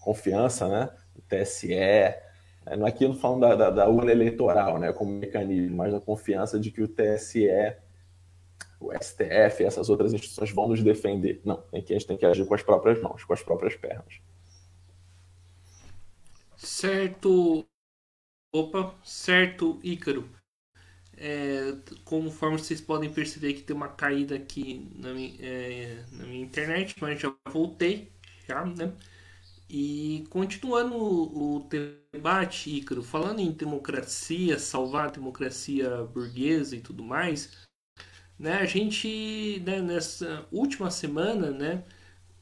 [0.00, 4.92] confiança, né, o TSE, né, não é aqui falando da, da, da, urna eleitoral, né,
[4.92, 7.48] como mecanismo, mas da confiança de que o TSE
[8.82, 11.40] o STF, essas outras instituições vão nos defender.
[11.44, 13.76] Não, tem que, a gente tem que agir com as próprias mãos, com as próprias
[13.76, 14.20] pernas.
[16.56, 17.64] Certo.
[18.52, 20.28] Opa, certo, Ícaro.
[21.24, 26.42] É, conforme vocês podem perceber que tem uma caída aqui na minha, é, na minha
[26.42, 28.10] internet, mas já voltei,
[28.48, 28.92] já, né?
[29.70, 31.68] E continuando o,
[32.12, 37.66] debate, Ícaro, falando em democracia, salvar a democracia burguesa e tudo mais,
[38.38, 41.84] né, a gente, né, nessa última semana, né,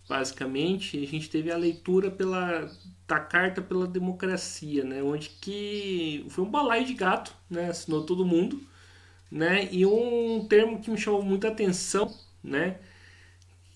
[0.08, 2.70] basicamente, a gente teve a leitura pela,
[3.06, 8.24] da Carta pela Democracia, né, onde que foi um balaio de gato, né, assinou todo
[8.26, 8.60] mundo,
[9.30, 12.12] né, e um termo que me chamou muita atenção,
[12.42, 12.78] né,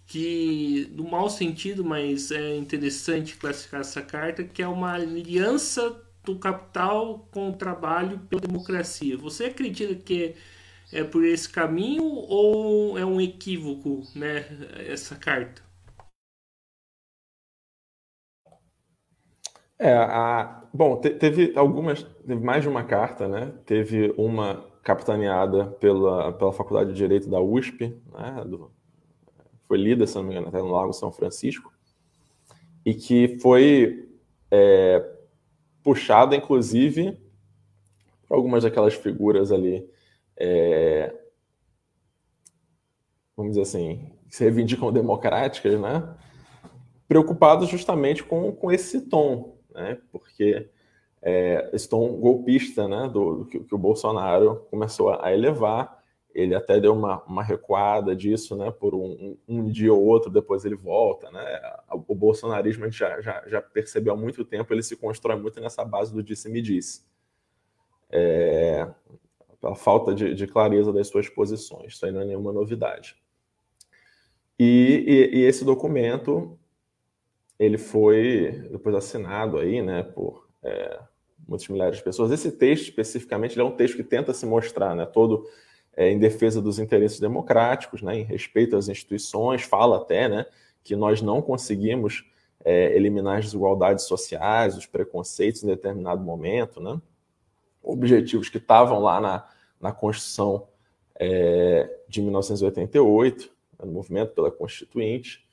[0.07, 6.39] que no mau sentido, mas é interessante classificar essa carta, que é uma aliança do
[6.39, 9.17] capital com o trabalho pela democracia.
[9.19, 10.35] Você acredita que
[10.93, 14.47] é, por esse caminho ou é um equívoco, né,
[14.89, 15.63] essa carta?
[19.79, 23.53] É, a, bom, te, teve algumas, teve mais de uma carta, né?
[23.67, 28.71] Teve uma capitaneada pela, pela Faculdade de Direito da USP, né, do,
[29.67, 31.73] foi lida, se não me engano, até no Lago São Francisco,
[32.85, 34.09] e que foi
[34.51, 35.11] é,
[35.83, 37.19] puxada, inclusive,
[38.29, 39.89] por algumas daquelas figuras ali,
[40.37, 41.15] é,
[43.35, 46.15] vamos dizer assim, que se reivindicam democráticas, né?
[47.09, 49.99] Preocupados justamente com, com esse tom, né?
[50.13, 50.69] Porque
[51.25, 53.09] é, esse tom golpista, né?
[53.13, 58.15] Do, do que, que o Bolsonaro começou a elevar ele até deu uma, uma recuada
[58.15, 61.61] disso, né, por um, um, dia ou outro, depois ele volta, né,
[62.09, 65.61] o bolsonarismo a gente já, já, já percebeu há muito tempo, ele se constrói muito
[65.61, 67.05] nessa base do disse-me-disse,
[68.11, 68.89] é,
[69.61, 73.17] pela falta de, de, clareza das suas posições, isso aí não é nenhuma novidade.
[74.59, 76.59] E, e, e esse documento,
[77.59, 81.01] ele foi depois assinado aí, né, por é,
[81.47, 85.07] muitas milhares de pessoas, esse texto especificamente, é um texto que tenta se mostrar, né,
[85.07, 85.47] todo
[85.97, 90.47] é, em defesa dos interesses democráticos, né, em respeito às instituições, fala até né,
[90.83, 92.25] que nós não conseguimos
[92.65, 97.01] é, eliminar as desigualdades sociais, os preconceitos em determinado momento, né,
[97.83, 99.49] objetivos que estavam lá na,
[99.81, 100.67] na Constituição
[101.17, 105.47] é, de 1988, né, no movimento pela Constituinte,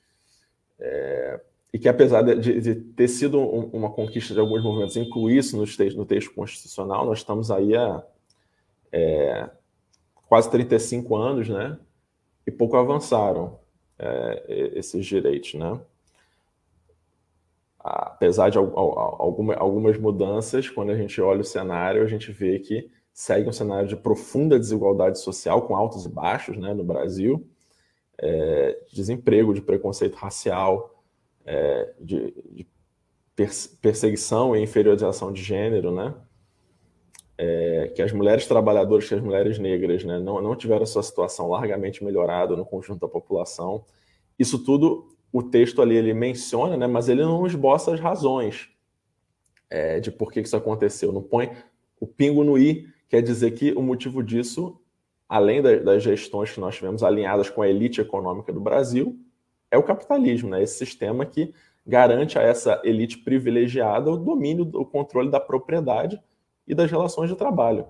[0.80, 1.40] é,
[1.74, 5.56] e que apesar de, de ter sido um, uma conquista de alguns movimentos incluir isso
[5.56, 8.04] no texto, no texto constitucional, nós estamos aí a
[8.92, 9.50] é,
[10.28, 11.78] quase 35 anos, né?
[12.46, 13.60] E pouco avançaram
[13.98, 15.80] é, esses direitos, né?
[17.80, 22.92] Apesar de alguma, algumas mudanças, quando a gente olha o cenário, a gente vê que
[23.14, 27.48] segue um cenário de profunda desigualdade social, com altos e baixos né, no Brasil,
[28.20, 30.91] é, desemprego, de preconceito racial,
[31.46, 32.68] é, de, de
[33.82, 36.14] perseguição e inferiorização de gênero, né?
[37.42, 41.48] é, que as mulheres trabalhadoras, que as mulheres negras, né, não, não tiveram sua situação
[41.50, 43.84] largamente melhorada no conjunto da população.
[44.38, 48.70] Isso tudo o texto ali ele menciona, né, mas ele não esboça as razões
[49.72, 51.12] é, de por que isso aconteceu.
[51.12, 51.52] Não põe
[52.00, 54.80] o pingo no i, quer dizer que o motivo disso,
[55.28, 59.18] além das, das gestões que nós tivemos alinhadas com a elite econômica do Brasil,
[59.72, 61.54] é o capitalismo, né, esse sistema que
[61.86, 66.22] garante a essa elite privilegiada o domínio, o controle da propriedade
[66.68, 67.86] e das relações de trabalho.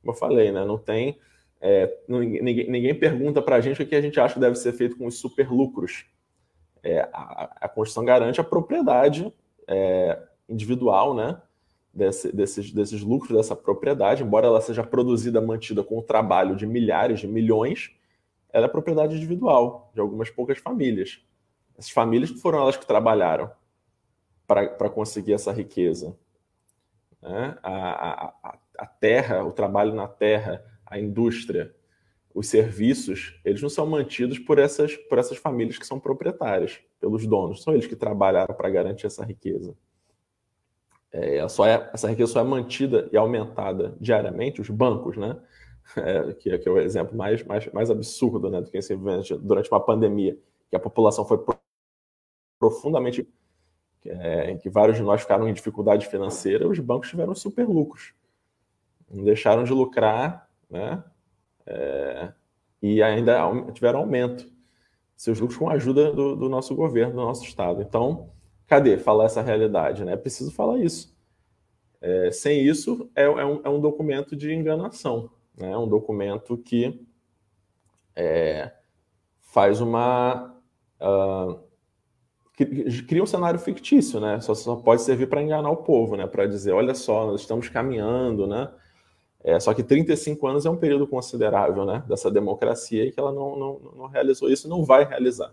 [0.00, 0.64] Como eu falei, né?
[0.64, 1.18] Não tem.
[1.60, 4.72] É, ninguém, ninguém, pergunta para a gente o que a gente acha que deve ser
[4.72, 6.06] feito com os superlucros.
[6.82, 9.32] É, a, a Constituição garante a propriedade
[9.68, 10.18] é,
[10.48, 11.40] individual, né?
[11.94, 16.66] Desse, desses, desses lucros dessa propriedade, embora ela seja produzida, mantida com o trabalho de
[16.66, 17.90] milhares, de milhões,
[18.52, 21.20] ela é propriedade individual de algumas poucas famílias.
[21.76, 23.50] Essas famílias foram elas que trabalharam
[24.46, 26.16] para conseguir essa riqueza
[27.22, 27.56] né?
[27.62, 31.74] a, a, a terra, o trabalho na terra, a indústria,
[32.34, 37.26] os serviços, eles não são mantidos por essas, por essas famílias que são proprietárias, pelos
[37.26, 37.62] donos.
[37.62, 39.76] São eles que trabalharam para garantir essa riqueza.
[41.12, 45.38] É, só é, essa riqueza só é mantida e aumentada diariamente, os bancos, né?
[46.04, 48.96] É, que, que, é o exemplo mais, mais, mais absurdo né, do que se
[49.40, 50.38] durante uma pandemia,
[50.70, 51.38] que a população foi
[52.58, 53.28] profundamente
[54.06, 58.14] é, em que vários de nós ficaram em dificuldade financeira, os bancos tiveram super lucros.
[59.10, 61.04] Não deixaram de lucrar, né?
[61.66, 62.32] É,
[62.80, 63.38] e ainda
[63.72, 64.50] tiveram aumento.
[65.14, 67.82] Seus lucros com a ajuda do, do, nosso governo, do nosso Estado.
[67.82, 68.30] Então,
[68.66, 70.04] cadê falar essa realidade?
[70.04, 70.14] Né?
[70.14, 71.14] É preciso falar isso.
[72.00, 75.30] É, sem isso, é, é, um, é, um, documento de enganação.
[75.56, 75.76] Né?
[75.76, 77.06] Um documento que
[78.14, 78.72] é,
[79.40, 80.54] faz uma.
[81.00, 81.60] Uh,
[83.08, 84.40] cria um cenário fictício, né?
[84.40, 86.26] Só, só pode servir para enganar o povo, né?
[86.26, 88.70] Para dizer, olha só, nós estamos caminhando, né?
[89.44, 92.04] É, só que 35 anos é um período considerável, né?
[92.06, 95.52] Dessa democracia e que ela não, não, não realizou isso, não vai realizar.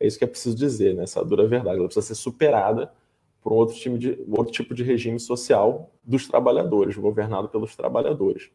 [0.00, 1.02] É isso que é preciso dizer, né?
[1.02, 1.78] Essa dura verdade.
[1.78, 2.90] Ela precisa ser superada
[3.42, 8.50] por um outro, time de, outro tipo de regime social dos trabalhadores, governado pelos trabalhadores.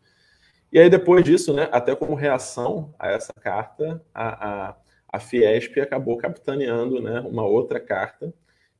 [0.73, 4.75] E aí, depois disso, né, até como reação a essa carta, a, a,
[5.07, 8.33] a Fiesp acabou capitaneando né, uma outra carta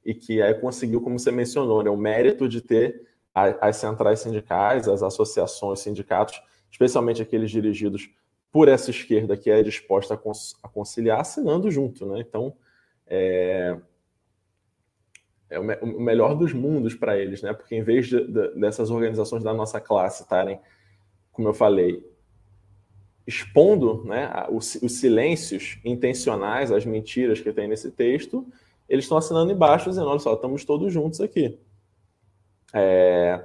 [0.03, 4.87] e que aí conseguiu, como você mencionou, né, o mérito de ter as centrais sindicais,
[4.87, 8.09] as associações, sindicatos, especialmente aqueles dirigidos
[8.51, 10.15] por essa esquerda que é disposta
[10.63, 12.07] a conciliar, assinando junto.
[12.07, 12.21] Né?
[12.21, 12.55] Então,
[13.05, 13.77] é,
[15.47, 17.53] é o melhor dos mundos para eles, né?
[17.53, 20.59] porque em vez de, de, dessas organizações da nossa classe estarem,
[21.33, 22.05] como eu falei,
[23.27, 28.45] expondo né, os, os silêncios intencionais, as mentiras que tem nesse texto,
[28.87, 31.59] eles estão assinando embaixo dizendo: olha só, estamos todos juntos aqui.
[32.73, 33.43] É,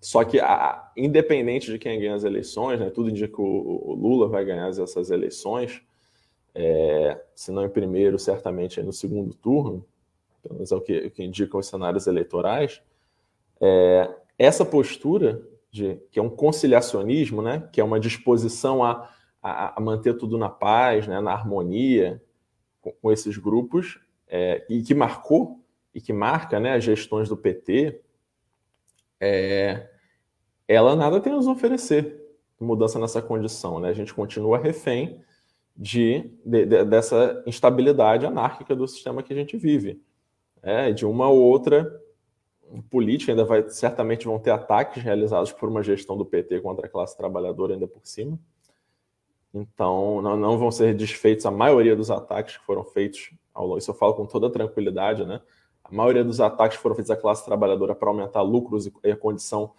[0.00, 3.94] só que, a, independente de quem ganha as eleições, né, tudo indica que o, o
[3.94, 5.82] Lula vai ganhar essas eleições,
[6.54, 9.84] é, se não em primeiro, certamente no segundo turno,
[10.42, 12.82] pelo menos é o que, o que indicam os cenários eleitorais.
[13.60, 15.40] É, essa postura,
[15.72, 19.10] de, que é um conciliacionismo, né, que é uma disposição a,
[19.42, 22.22] a, a manter tudo na paz, né, na harmonia
[22.80, 25.60] com, com esses grupos, é, e que marcou
[25.94, 28.00] e que marca né, as gestões do PT,
[29.20, 29.90] é,
[30.68, 32.22] ela nada tem a nos oferecer
[32.58, 33.80] mudança nessa condição.
[33.80, 33.88] Né?
[33.88, 35.20] A gente continua refém
[35.76, 40.02] de, de, de, dessa instabilidade anárquica do sistema que a gente vive.
[40.62, 42.01] É, de uma ou outra
[42.80, 46.88] política, ainda vai, certamente vão ter ataques realizados por uma gestão do PT contra a
[46.88, 48.38] classe trabalhadora ainda por cima.
[49.52, 53.78] Então, não, não vão ser desfeitos a maioria dos ataques que foram feitos ao longo.
[53.78, 55.42] Isso eu falo com toda tranquilidade, né?
[55.84, 59.72] A maioria dos ataques foram feitos à classe trabalhadora para aumentar lucros e a condição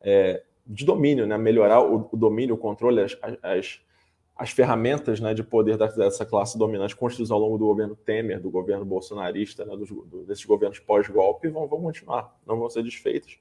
[0.00, 1.36] é, de domínio, né?
[1.36, 3.80] melhorar o, o domínio, o controle, as, as,
[4.38, 8.48] as ferramentas né, de poder dessa classe dominante construídas ao longo do governo Temer, do
[8.48, 13.36] governo bolsonarista, né, dos, do, desses governos pós-golpe, vão, vão continuar, não vão ser desfeitas.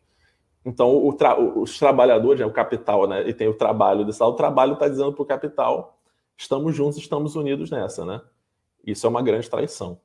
[0.65, 4.35] Então, tra os trabalhadores, né, o capital, né, e tem o trabalho desse lado, o
[4.35, 5.99] trabalho está dizendo para o capital:
[6.35, 8.03] estamos juntos, estamos unidos nessa.
[8.03, 8.19] Né?
[8.83, 9.99] Isso é uma grande traição.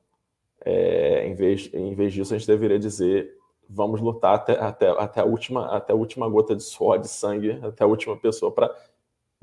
[0.63, 3.35] É, em, vez, em vez disso, a gente deveria dizer:
[3.67, 7.59] vamos lutar até, até, até, a, última, até a última gota de suor, de sangue,
[7.63, 8.73] até a última pessoa, para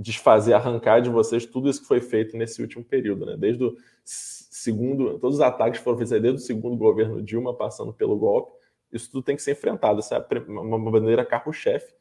[0.00, 3.26] desfazer, arrancar de vocês tudo isso que foi feito nesse último período.
[3.26, 3.36] Né?
[3.36, 8.16] Desde o segundo, todos os ataques foram feitos desde o segundo governo Dilma, passando pelo
[8.16, 8.58] golpe.
[8.90, 10.00] Isso tudo tem que ser enfrentado.
[10.00, 11.92] Essa é uma bandeira carro-chefe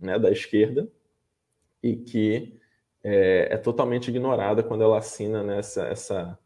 [0.00, 0.88] né, da esquerda
[1.82, 2.58] e que
[3.02, 6.38] é, é, totalmente ignorada quando ela assina né, essa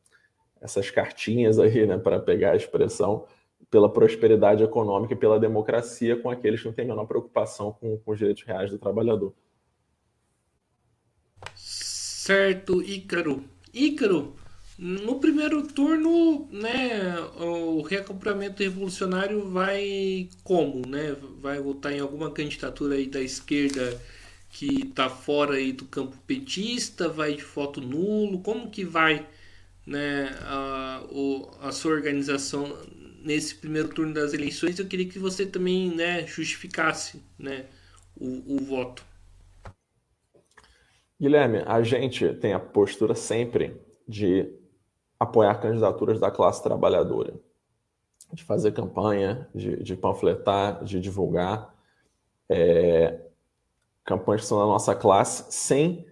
[0.60, 3.24] essas cartinhas aí, né, para pegar a expressão,
[3.70, 7.96] pela prosperidade econômica e pela democracia com aqueles que não têm a menor preocupação com,
[7.98, 9.32] com os direitos reais do trabalhador.
[12.28, 13.42] Certo, Ícaro.
[13.72, 14.36] Ícaro,
[14.76, 21.16] no primeiro turno, né, o reagrupamento revolucionário vai como, né?
[21.40, 23.98] Vai votar em alguma candidatura aí da esquerda
[24.50, 29.26] que está fora aí do campo petista, vai de voto nulo, como que vai
[29.86, 32.76] né, a, o, a sua organização
[33.22, 37.64] nesse primeiro turno das eleições, eu queria que você também né, justificasse né,
[38.14, 39.07] o, o voto.
[41.20, 44.52] Guilherme, a gente tem a postura sempre de
[45.18, 47.34] apoiar candidaturas da classe trabalhadora,
[48.32, 51.74] de fazer campanha, de, de panfletar, de divulgar
[52.48, 53.20] é,
[54.04, 56.06] campanhas que são da nossa classe, sem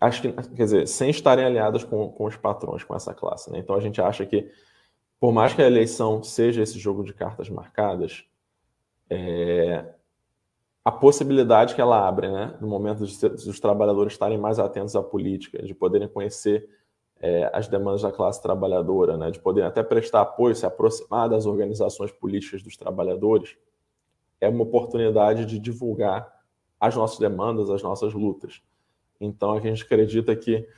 [0.00, 3.50] acho que, quer dizer, sem estarem aliadas com, com os patrões, com essa classe.
[3.50, 3.58] Né?
[3.58, 4.50] Então a gente acha que,
[5.18, 8.24] por mais que a eleição seja esse jogo de cartas marcadas,
[9.08, 9.84] é,
[10.86, 14.94] a possibilidade que ela abre, né, no momento de, de os trabalhadores estarem mais atentos
[14.94, 16.70] à política, de poderem conhecer
[17.18, 21.44] é, as demandas da classe trabalhadora, né, de poderem até prestar apoio, se aproximar das
[21.44, 23.56] organizações políticas dos trabalhadores,
[24.40, 26.32] é uma oportunidade de divulgar
[26.78, 28.62] as nossas demandas, as nossas lutas.
[29.20, 30.68] Então, a gente acredita que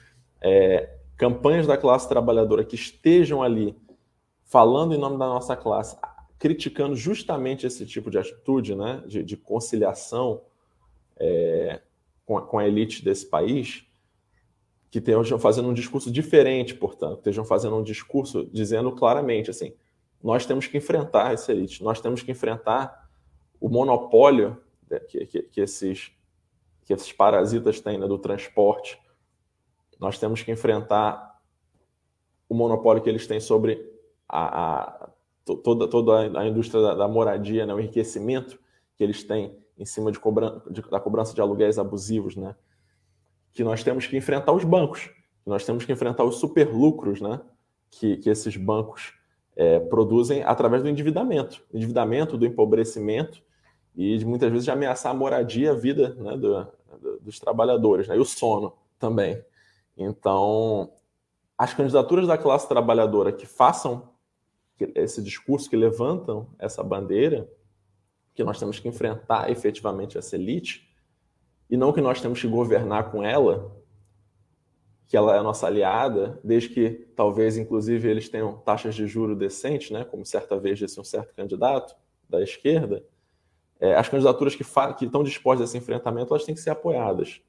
[0.41, 0.89] é,
[1.19, 3.77] campanhas da classe trabalhadora que estejam ali
[4.43, 5.99] falando em nome da nossa classe,
[6.39, 10.43] criticando justamente esse tipo de atitude, né, de, de conciliação
[11.17, 11.81] é,
[12.25, 13.85] com, a, com, a, elite desse país,
[14.91, 19.75] que estejam fazendo um discurso diferente, portanto, estejam fazendo um discurso dizendo claramente assim,
[20.23, 23.09] nós temos que enfrentar essa elite, nós temos que enfrentar
[23.61, 24.57] o monopólio
[25.09, 26.13] que, que, que esses
[26.89, 28.99] que esses parasitas têm né, do transporte.
[30.01, 31.39] Nós temos que enfrentar
[32.49, 33.93] o monopólio que eles têm sobre
[34.27, 34.98] a, a
[35.57, 38.59] toda, toda a indústria da, da moradia, né, o enriquecimento
[38.97, 42.55] que eles têm em cima de, cobran de da cobrança de aluguéis abusivos, né?
[43.53, 45.07] Que nós temos que enfrentar os bancos,
[45.43, 47.41] que nós temos que enfrentar os superlucros, né?
[47.91, 49.15] Que, que esses bancos
[49.57, 53.41] é, produzem através do endividamento, endividamento, do empobrecimento
[53.97, 56.67] e de muitas vezes de ameaçar a moradia, a vida né, do,
[57.01, 58.17] do, dos trabalhadores, né?
[58.17, 59.43] E o sono também.
[59.97, 60.91] Então,
[61.57, 64.09] as candidaturas da classe trabalhadora que façam
[64.95, 67.51] esse discurso, que levantam essa bandeira,
[68.35, 70.89] que nós temos que enfrentar efetivamente essa elite,
[71.69, 73.77] e não que nós temos que governar com ela,
[75.07, 79.91] que ela é nossa aliada, desde que talvez, inclusive, eles tenham taxas de juro decentes,
[79.91, 81.97] né, como certa vez disse um certo candidato
[82.29, 83.05] da esquerda,
[83.81, 84.65] é, as candidaturas que,
[84.99, 87.41] que estão dispostas a esse enfrentamento, elas têm que ser apoiadas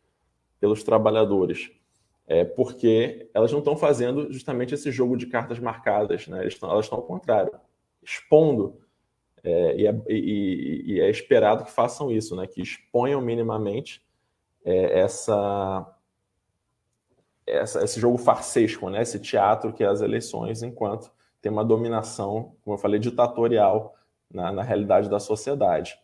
[0.60, 1.72] pelos trabalhadores,
[2.30, 6.38] é, porque elas não estão fazendo justamente esse jogo de cartas marcadas, né?
[6.38, 6.54] elas
[6.86, 7.52] estão ao contrário,
[8.04, 8.80] expondo
[9.44, 12.46] é, e, é, e, e, é, esperado que façam isso, né?
[12.46, 14.06] que exponham minimamente
[14.64, 15.92] é, essa,
[17.48, 19.02] essa, esse jogo farsesco, né?
[19.02, 21.12] esse teatro que é as eleições, enquanto
[21.42, 23.96] tem uma dominação, como eu falei, ditatorial
[24.32, 26.00] na, na realidade da sociedade,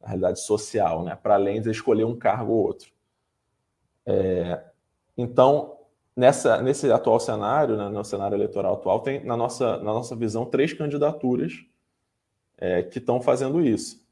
[0.00, 1.14] na realidade social, né?
[1.14, 2.90] para além de escolher um cargo ou outro.
[4.04, 4.74] É,
[5.16, 5.78] então,
[6.14, 10.44] nessa, nesse atual cenário, né, no cenário eleitoral atual, tem, na nossa, na nossa visão,
[10.44, 11.64] três candidaturas
[12.58, 14.04] é, que estão fazendo isso.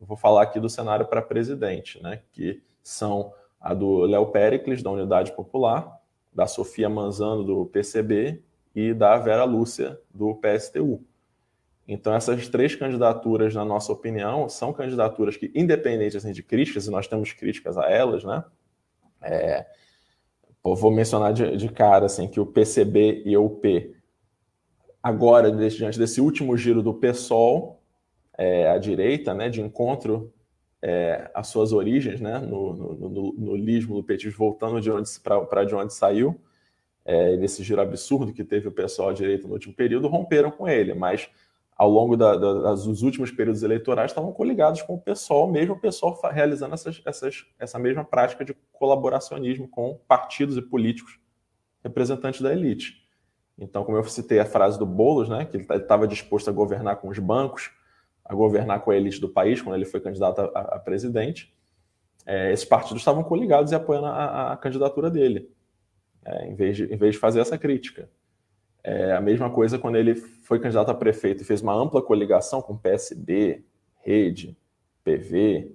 [0.00, 4.90] Vou falar aqui do cenário para presidente, né, que são a do Léo Pericles, da
[4.90, 6.00] Unidade Popular,
[6.32, 8.42] da Sofia Manzano, do PCB,
[8.74, 11.04] e da Vera Lúcia, do PSTU.
[11.86, 16.90] Então, essas três candidaturas, na nossa opinião, são candidaturas que, independentes assim, de críticas, e
[16.90, 18.44] nós temos críticas a elas, né?
[19.20, 19.66] É,
[20.74, 23.94] vou mencionar de, de, cara assim, que o PCB e o P
[25.02, 27.80] agora, diante desse último giro do PSOL,
[28.36, 30.32] é, à direita, né, de encontro
[30.82, 35.08] é, às suas origens, né, no, no, no, no lismo do petismo, voltando de onde
[35.20, 36.40] para de onde saiu,
[37.04, 40.68] é, nesse giro absurdo que teve o PSOL à direita no último período, romperam com
[40.68, 41.28] ele, mas
[41.78, 45.80] ao longo da, da, dos últimos períodos eleitorais estavam coligados com o PSOL, mesmo o
[45.80, 51.20] PSOL realizando essas, essas, essa mesma prática de colaboracionismo com partidos e políticos
[51.84, 53.06] representantes da elite.
[53.56, 56.96] Então, como eu citei a frase do Boulos, né, que ele estava disposto a governar
[56.96, 57.70] com os bancos,
[58.24, 61.56] a governar com a elite do país, quando ele foi candidato a, a presidente,
[62.26, 65.48] é, esses partidos estavam coligados e apoiando a, a candidatura dele,
[66.24, 68.10] é, em, vez de, em vez de fazer essa crítica.
[68.82, 72.62] É, a mesma coisa quando ele foi candidato a prefeito e fez uma ampla coligação
[72.62, 73.64] com PSB,
[74.00, 74.56] Rede,
[75.04, 75.72] PV,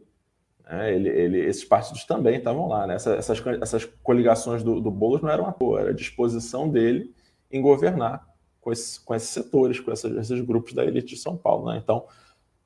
[0.64, 2.88] né, ele, ele, esses partidos também estavam lá.
[2.88, 2.96] Né?
[2.96, 7.14] Essas, essas, essas, coligações do, do Boulos não eram à toa, era a disposição dele
[7.52, 8.28] em governar
[8.62, 11.72] com, esses, com esses setores, com esses, esses, grupos da elite de São Paulo.
[11.72, 11.80] Né?
[11.84, 12.06] Então,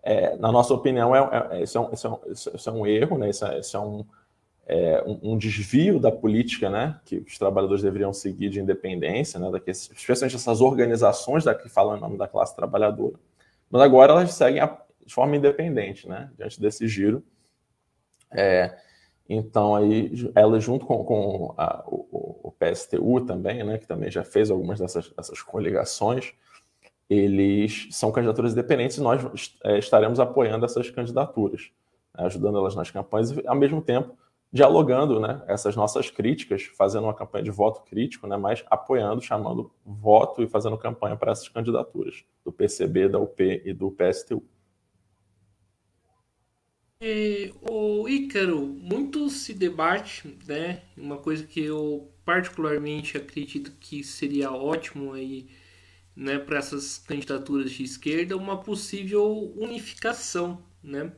[0.04, 3.18] é, na nossa opinião, é, é, isso, é um, é um, isso é um erro,
[3.18, 3.30] né?
[3.30, 4.06] isso, é, isso é um,
[4.70, 7.00] é, um, um, desvio da política né?
[7.06, 9.50] que os trabalhadores deveriam seguir de independência, né?
[9.50, 13.16] Daqui, especialmente essas organizações daqui falam em nome da classe trabalhadora.
[13.70, 16.30] Mas agora elas seguem a, de forma independente né?
[16.38, 17.24] diante desse giro.
[18.30, 18.78] É,
[19.30, 24.24] então, aí, ela junto com, com a, o, o, PSTU também, né, que também já
[24.24, 26.34] fez algumas dessas, dessas coligações,
[27.10, 31.72] eles são candidaturas independentes e nós é, estaremos apoiando essas candidaturas,
[32.18, 34.18] né, ajudando elas nas campanhas e, ao mesmo tempo,
[34.58, 39.72] dialogando né, essas nossas críticas, fazendo uma campanha de voto crítico, né, mas apoiando, chamando
[39.86, 44.44] voto e fazendo campanha para essas candidaturas, do PCB, da UP e do PSTU.
[47.00, 50.82] É, o Ícaro, muito se debate, né?
[50.98, 55.48] Uma coisa que eu particularmente acredito que seria ótimo aí,
[56.16, 61.12] né, para essas candidaturas de esquerda, uma possível unificação, né?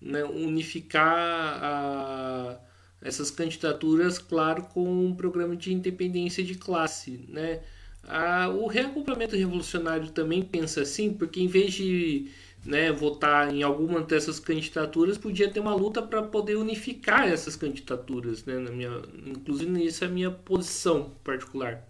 [0.00, 2.60] né unificar a,
[3.00, 7.60] essas candidaturas, claro, com um programa de independência de classe, né?
[8.04, 12.30] A, o reagrupamento revolucionário também pensa assim, porque em vez de
[12.64, 18.44] né, votar em alguma dessas candidaturas, podia ter uma luta para poder unificar essas candidaturas,
[18.44, 21.86] né, na minha, inclusive isso é a minha posição particular.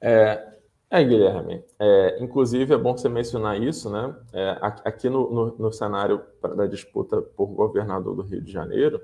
[0.00, 0.59] É,
[0.90, 5.72] é Guilherme, é, inclusive é bom você mencionar isso, né, é, aqui no, no, no
[5.72, 6.22] cenário
[6.56, 9.00] da disputa por governador do Rio de Janeiro,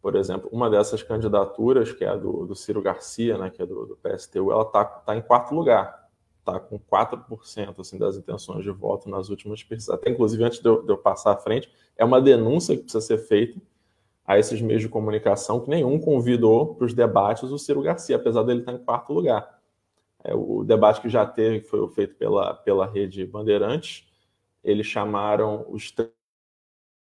[0.00, 3.66] por exemplo, uma dessas candidaturas, que é a do, do Ciro Garcia, né, que é
[3.66, 6.08] do, do PSTU, ela está tá em quarto lugar,
[6.40, 9.88] está com 4% assim, das intenções de voto nas últimas pesquisas.
[9.88, 13.00] Até, inclusive, antes de eu, de eu, passar à frente, é uma denúncia que precisa
[13.00, 13.58] ser feita
[14.26, 18.42] a esses meios de comunicação que nenhum convidou para os debates o Ciro Garcia, apesar
[18.42, 19.53] dele estar em quarto lugar.
[20.24, 24.08] É, o debate que já teve, que foi feito pela, pela rede Bandeirantes,
[24.62, 25.94] eles chamaram os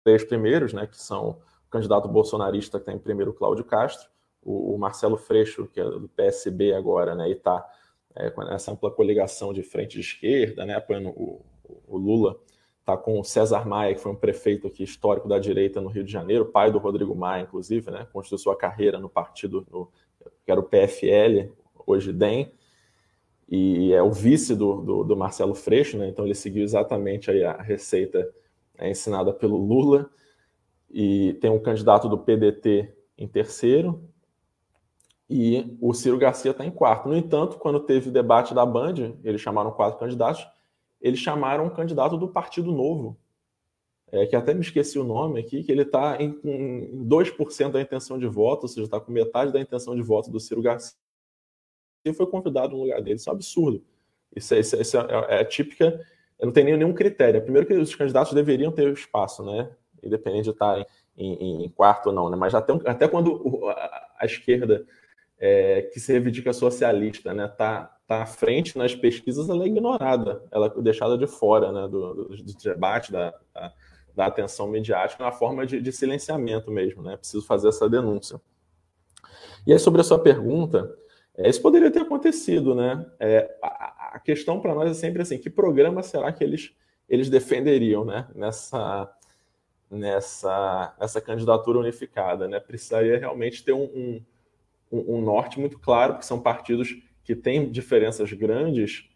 [0.05, 4.11] três primeiros, né, que são o candidato bolsonarista que está em primeiro, Cláudio Castro,
[4.43, 7.67] o, o, Marcelo Freixo, que é do PSB agora, né, e está
[8.15, 11.45] é, com essa ampla coligação de frente de esquerda, né, apoiando o,
[11.87, 12.39] o Lula,
[12.81, 16.05] está com o César Maia, que foi um prefeito aqui histórico da direita no Rio
[16.05, 19.91] de Janeiro, pai do Rodrigo Maia, inclusive, né, construiu sua carreira no partido, no,
[20.45, 21.51] que era o PFL,
[21.87, 22.53] hoje DEM,
[23.49, 27.63] e é o vice do, do, do Marcelo Freixo, né, então ele seguiu exatamente a
[27.63, 28.31] receita
[28.77, 30.11] é, ensinada pelo Lula,
[30.91, 34.03] e tem um candidato do PDT em terceiro,
[35.31, 37.09] e o Ciro Garcia está em quarto.
[37.09, 40.47] No entanto, quando teve o debate da Band, eles chamaram quatro candidatos,
[41.01, 43.17] eles chamaram um candidato do Partido Novo,
[44.11, 47.81] é, que até me esqueci o nome aqui, que ele está em, em 2% da
[47.81, 50.97] intenção de voto, ou seja, está com metade da intenção de voto do Ciro Garcia,
[52.15, 53.17] foi convidado no lugar dele.
[53.17, 53.83] Isso é um absurdo.
[54.35, 56.01] Isso, é, isso, é, isso é, é típica.
[56.39, 57.43] Eu não tenho nenhum critério.
[57.43, 59.71] Primeiro que os candidatos deveriam ter espaço, né?
[60.03, 60.87] Independente de estar
[61.17, 62.37] em, em, quarto ou não, né?
[62.37, 64.87] Mas até, até quando a, esquerda
[65.39, 70.43] é, que se reivindica socialista, né, tá, tá à frente nas pesquisas, ela é ignorada,
[70.51, 73.73] ela é deixada de fora, né, do, do, do debate, da, da,
[74.15, 78.41] da, atenção mediática, na forma de, de, silenciamento mesmo, né, preciso fazer essa denúncia.
[79.67, 80.93] E aí, sobre a sua pergunta, é,
[81.47, 85.51] isso poderia ter acontecido, né, é, a, a questão para nós é sempre assim, que
[85.51, 86.75] programa será que eles,
[87.09, 89.15] eles defenderiam, né, nessa
[89.91, 94.23] nessa, nessa candidatura unificada, né, precisaria realmente ter um, um
[94.91, 99.09] um, um norte muito claro, porque são partidos que têm diferenças grandes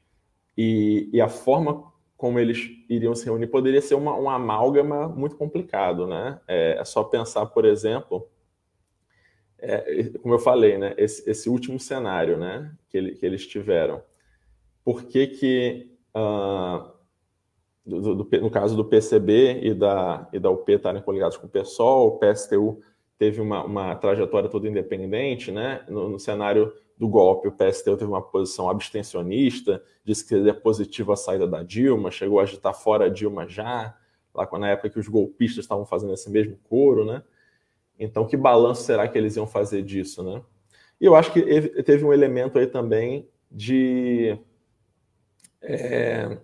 [0.56, 5.34] e, e, a forma como eles iriam se reunir poderia ser uma, uma amálgama muito
[5.36, 6.40] complicado, né?
[6.46, 8.28] É, é só pensar, por exemplo,
[9.62, 10.94] é, como eu falei, né?
[10.96, 12.72] Esse, esse, último cenário, né?
[12.88, 14.02] Que, ele, que eles tiveram.
[14.84, 16.90] Por que que, uh,
[17.86, 21.50] do, do, no caso do PCB e da, e da UP estarem coligados com o
[21.50, 22.80] PSOL, o PSTU
[23.16, 25.84] teve uma, uma trajetória toda independente, né?
[25.88, 31.12] No, no, cenário do golpe, o PSTU teve uma posição abstencionista, disse que seria positivo
[31.12, 33.96] a saída da Dilma, chegou a agitar fora a Dilma já,
[34.34, 37.22] lá na época que os golpistas estavam fazendo esse mesmo coro, né?
[37.98, 40.42] Então, que balanço será que eles iam fazer disso, né?
[41.00, 41.42] E eu acho que
[41.82, 44.38] teve um elemento aí também de
[45.60, 46.38] é,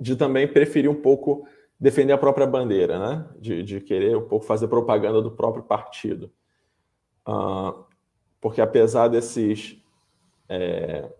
[0.00, 1.46] de também preferir um pouco
[1.78, 3.28] defender a própria bandeira, né?
[3.38, 6.30] De, de querer um pouco fazer propaganda do próprio partido.
[7.26, 7.84] Uh,
[8.40, 9.80] porque apesar desses.
[10.48, 11.10] É,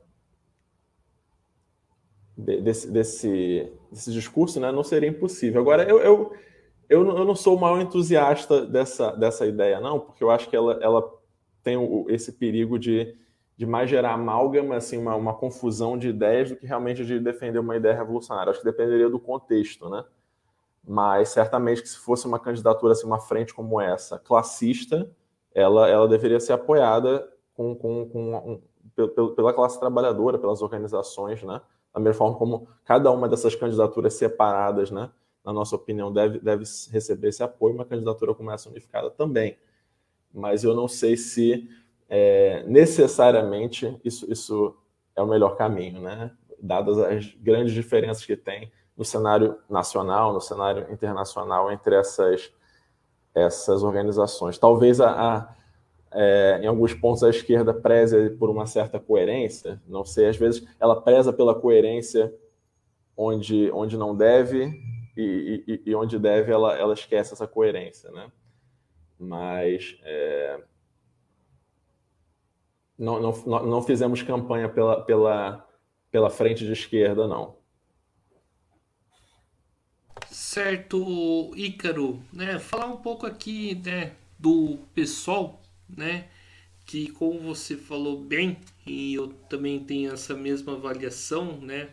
[2.38, 5.60] desse, desse, desse discurso, né, não seria impossível.
[5.60, 6.32] Agora, eu, eu,
[6.88, 10.56] eu, eu não sou o maior entusiasta dessa, dessa ideia, não, porque eu acho que
[10.56, 11.12] ela, ela
[11.62, 13.16] tem o, esse perigo de,
[13.56, 17.58] de mais gerar amálgama, assim, uma, uma confusão de ideias do que realmente de defender
[17.58, 18.50] uma ideia revolucionária.
[18.50, 20.04] Acho que dependeria do contexto, né?
[20.88, 25.10] mas certamente que se fosse uma candidatura assim, uma frente como essa, classista,
[25.54, 28.60] ela, ela deveria ser apoiada com, com, com
[28.96, 31.60] um, pela classe trabalhadora, pelas organizações, né?
[31.92, 35.10] Da mesma forma como cada uma dessas candidaturas separadas, né?
[35.44, 39.56] Na nossa opinião, deve, deve receber esse apoio, uma candidatura como essa unificada também.
[40.32, 41.68] Mas eu não sei se
[42.08, 44.76] é, necessariamente isso, isso
[45.16, 46.30] é o melhor caminho, né?
[46.60, 52.52] Dadas as grandes diferenças que tem no cenário nacional, no cenário internacional entre essas,
[53.34, 54.58] essas organizações.
[54.58, 55.54] Talvez a, a
[56.12, 60.66] é, em alguns pontos a esquerda preze por uma certa coerência, não sei, às vezes
[60.80, 62.34] ela preza pela coerência
[63.16, 64.72] onde, onde não deve
[65.20, 68.30] e, e, e onde deve ela, ela esquece essa coerência, né?
[69.18, 70.62] Mas é,
[72.96, 75.68] não, não, não fizemos campanha pela, pela,
[76.10, 77.56] pela frente de esquerda, não.
[80.30, 82.58] Certo, Ícaro, né?
[82.58, 86.28] Falar um pouco aqui, né, do pessoal, né?
[86.86, 91.90] Que como você falou bem, e eu também tenho essa mesma avaliação, né?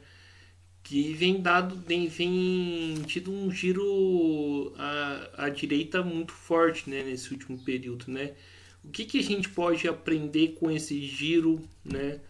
[0.85, 7.03] Que vem dado, vem, vem tido um giro à, à direita muito forte, né?
[7.03, 8.35] Nesse último período, né?
[8.83, 12.21] O que, que a gente pode aprender com esse giro, né?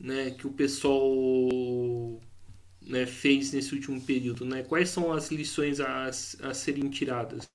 [0.00, 1.10] né que o pessoal
[2.80, 4.44] né, fez nesse último período?
[4.46, 4.62] Né?
[4.62, 7.46] Quais são as lições a, a serem tiradas?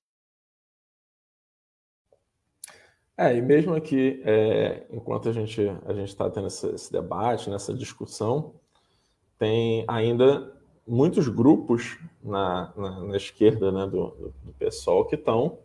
[3.16, 7.72] É, e mesmo aqui, é, enquanto a gente a está tendo esse, esse, debate, nessa
[7.72, 8.54] discussão,
[9.38, 10.52] tem ainda
[10.86, 15.58] muitos grupos na, na, na esquerda né, do, do, PSOL que estão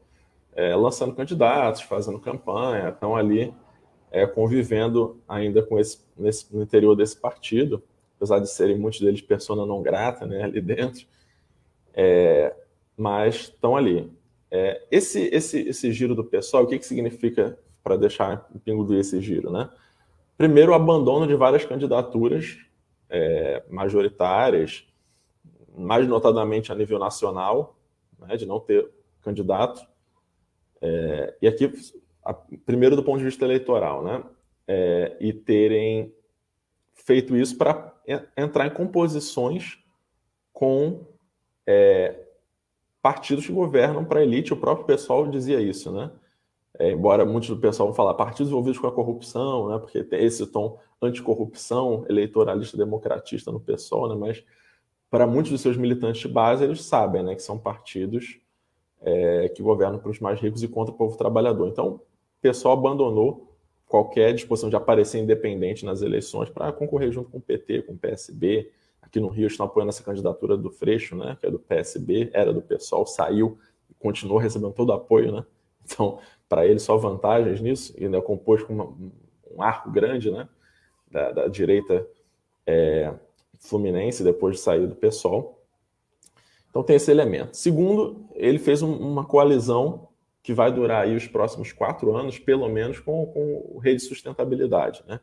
[0.56, 3.54] é, lançando candidatos, fazendo campanha, estão ali
[4.12, 7.84] é, convivendo ainda com esse, nesse, no interior desse partido,
[8.16, 11.06] apesar de serem muitos deles persona não grata né, ali dentro,
[11.94, 12.56] é,
[12.98, 14.12] mas estão ali.
[14.52, 18.84] É, esse, esse, esse giro do pessoal, o que, que significa para deixar o pingo
[18.84, 19.52] do esse giro?
[19.52, 19.70] Né?
[20.38, 22.58] Primeiro, o abandono de várias candidaturas
[23.10, 24.86] é, majoritárias,
[25.76, 27.78] mais notadamente a nível nacional,
[28.20, 28.90] né, de não ter
[29.22, 29.82] candidato.
[30.82, 31.72] É, e aqui,
[32.24, 34.24] a, primeiro do ponto de vista eleitoral, né,
[34.68, 36.14] é, e terem
[36.94, 37.94] feito isso para
[38.38, 39.80] entrar em composições
[40.54, 41.06] com
[41.66, 42.28] é,
[43.02, 44.54] partidos que governam para a elite.
[44.54, 46.12] O próprio pessoal dizia isso, né?
[46.78, 49.80] É, embora muitos do pessoal vão falar partidos envolvidos com a corrupção, né?
[49.80, 54.16] Porque tem esse tom anticorrupção, eleitoralista, democratista no pessoal, né?
[54.16, 54.44] Mas
[55.10, 57.36] para muitos dos seus militantes de base, eles sabem, né?
[57.36, 58.40] Que são partidos
[59.02, 61.68] é, que governam para os mais ricos e contra o povo trabalhador.
[61.68, 62.02] Então, o
[62.42, 63.50] pessoal abandonou
[63.88, 67.98] qualquer disposição de aparecer independente nas eleições para concorrer junto com o PT, com o
[67.98, 68.72] PSB.
[69.02, 72.54] Aqui no Rio estão apoiando essa candidatura do Freixo, né, que é do PSB, era
[72.54, 73.58] do PSOL, saiu
[73.90, 75.46] e continuou recebendo todo o apoio, né?
[75.84, 78.86] Então, para ele só vantagens nisso, e é composto com uma,
[79.56, 80.50] um arco grande, né,
[81.10, 82.06] da, da direita
[82.66, 83.14] é,
[83.60, 85.64] fluminense depois de sair do PSOL.
[86.70, 87.56] Então tem esse elemento.
[87.56, 90.10] Segundo, ele fez um, uma coalizão
[90.42, 94.08] que vai durar aí os próximos quatro anos, pelo menos, com, com o rede de
[94.08, 95.04] sustentabilidade.
[95.08, 95.20] Né?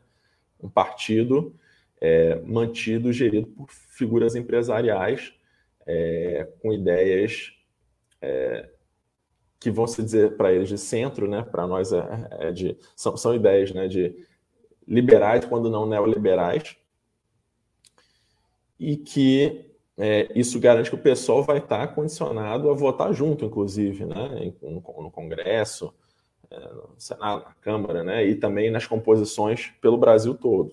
[0.61, 1.55] Um partido
[1.99, 5.33] é, mantido, gerido por figuras empresariais
[5.85, 7.53] é, com ideias
[8.21, 8.69] é,
[9.59, 11.43] que vão se dizer para eles de centro, né?
[11.43, 13.87] para nós é, é, de, são, são ideias né?
[13.87, 14.15] de
[14.87, 16.77] liberais, quando não neoliberais,
[18.79, 19.65] e que
[19.97, 25.11] é, isso garante que o pessoal vai estar condicionado a votar junto, inclusive, né, no,
[25.11, 25.91] Congresso,
[26.51, 30.71] é, no Senado, na Câmara, né, e também nas composições pelo Brasil todo,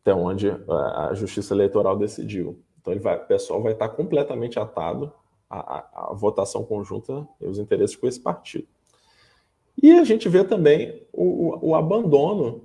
[0.00, 2.58] até onde a Justiça Eleitoral decidiu.
[2.80, 5.12] Então, vai, o pessoal vai estar completamente atado
[5.48, 8.66] à, à votação conjunta e os interesses com esse partido.
[9.82, 12.64] E a gente vê também o, o, abandono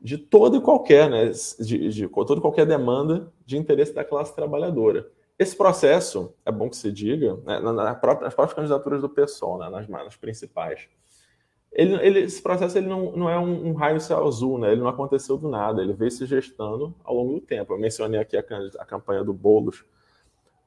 [0.00, 4.34] de toda e qualquer, né, de, de toda e qualquer demanda de interesse da classe
[4.34, 5.08] trabalhadora.
[5.38, 9.88] Esse processo, é bom que se diga, né, nas próprias candidaturas do PSOL, né, nas,
[9.88, 10.88] nas principais,
[11.72, 14.72] ele, ele, esse processo ele não, não é um, um raio céu azul, né?
[14.72, 17.72] ele não aconteceu do nada, ele veio se gestando ao longo do tempo.
[17.72, 18.40] Eu mencionei aqui a,
[18.78, 19.84] a campanha do Boulos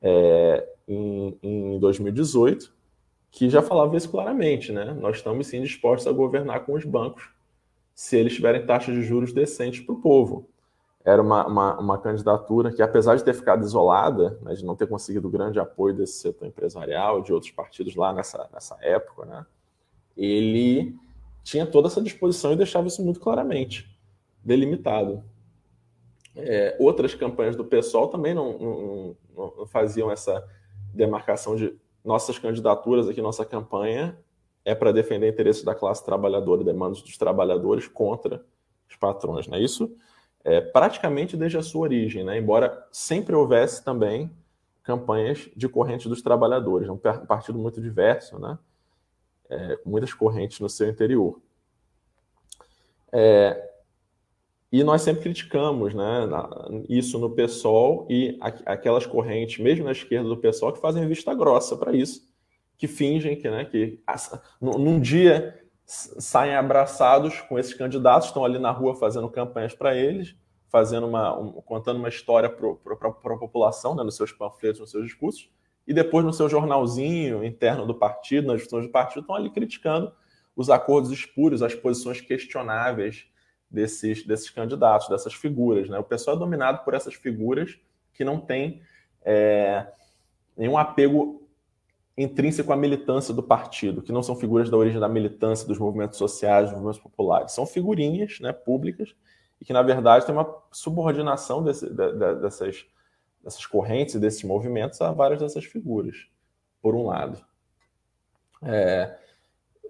[0.03, 2.71] é, em, em 2018,
[3.31, 4.93] que já falava isso claramente, né?
[4.99, 7.29] Nós estamos sim dispostos a governar com os bancos
[7.95, 10.49] se eles tiverem taxas de juros decentes para o povo.
[11.05, 14.87] Era uma, uma, uma, candidatura que, apesar de ter ficado isolada, né, de não ter
[14.87, 19.45] conseguido grande apoio desse setor empresarial, de outros partidos lá nessa, nessa época, né,
[20.15, 20.95] ele
[21.43, 23.89] tinha toda essa disposição e deixava isso muito claramente
[24.43, 25.23] delimitado.
[26.35, 29.17] É, outras campanhas do PSOL também não, não,
[29.67, 30.47] faziam essa
[30.93, 34.17] demarcação de nossas candidaturas aqui, nossa campanha
[34.65, 38.43] é para defender interesses da classe trabalhadora e demandas dos trabalhadores contra
[38.89, 39.47] os patrões.
[39.47, 39.61] Né?
[39.61, 39.95] Isso
[40.43, 42.37] é praticamente desde a sua origem, né?
[42.37, 44.31] embora sempre houvesse também
[44.83, 48.59] campanhas de correntes dos trabalhadores, um partido muito diverso, né?
[49.49, 51.39] É, muitas correntes no seu interior.
[53.11, 53.72] É,
[54.73, 56.27] e nós sempre criticamos né,
[56.89, 61.77] isso no PSOL e aquelas correntes, mesmo na esquerda do PSOL, que fazem vista grossa
[61.77, 62.27] para isso
[62.75, 64.01] que fingem que, né, que
[64.59, 70.35] num dia saem abraçados com esses candidatos, estão ali na rua fazendo campanhas para eles,
[70.69, 75.05] fazendo uma, um, contando uma história para a população, né, nos seus panfletos, nos seus
[75.05, 75.51] discursos,
[75.85, 80.11] e depois no seu jornalzinho interno do partido, nas discussões do partido, estão ali criticando
[80.55, 83.27] os acordos espúrios, as posições questionáveis
[83.73, 85.89] desses, desses candidatos, dessas figuras.
[85.89, 85.97] Né?
[85.97, 87.77] O pessoal é dominado por essas figuras
[88.13, 88.81] que não têm
[89.25, 89.87] é,
[90.55, 91.41] nenhum apego
[92.15, 96.19] intrínseco à militância do partido, que não são figuras da origem da militância dos movimentos
[96.19, 97.51] sociais, dos movimentos populares.
[97.51, 99.15] São figurinhas né, públicas
[99.59, 102.85] e que, na verdade, tem uma subordinação desse, de, de, dessas,
[103.43, 106.27] dessas correntes e desses movimentos a várias dessas figuras,
[106.79, 107.43] por um lado.
[108.61, 109.17] É,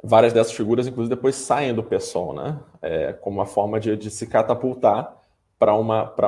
[0.04, 2.60] várias dessas figuras, inclusive, depois saem do PSOL, né?
[2.82, 5.18] É, como uma forma de, de se catapultar
[5.58, 5.74] para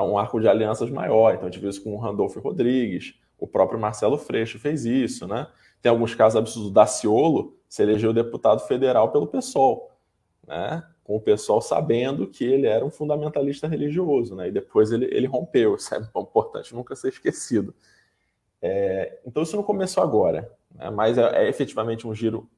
[0.01, 1.34] um arco de alianças maior.
[1.34, 5.28] Então, a gente viu isso com o Randolfo Rodrigues, o próprio Marcelo Freixo fez isso,
[5.28, 5.47] né?
[5.82, 6.71] Tem alguns casos absurdos.
[6.71, 9.91] Daciolo se elegeu deputado federal pelo PSOL,
[10.47, 10.84] né?
[11.05, 14.47] com o pessoal sabendo que ele era um fundamentalista religioso, né?
[14.47, 17.76] E depois ele, ele rompeu, isso é importante nunca ser esquecido.
[18.59, 20.89] É, então isso não começou agora, né?
[20.89, 22.49] mas é, é, efetivamente um giro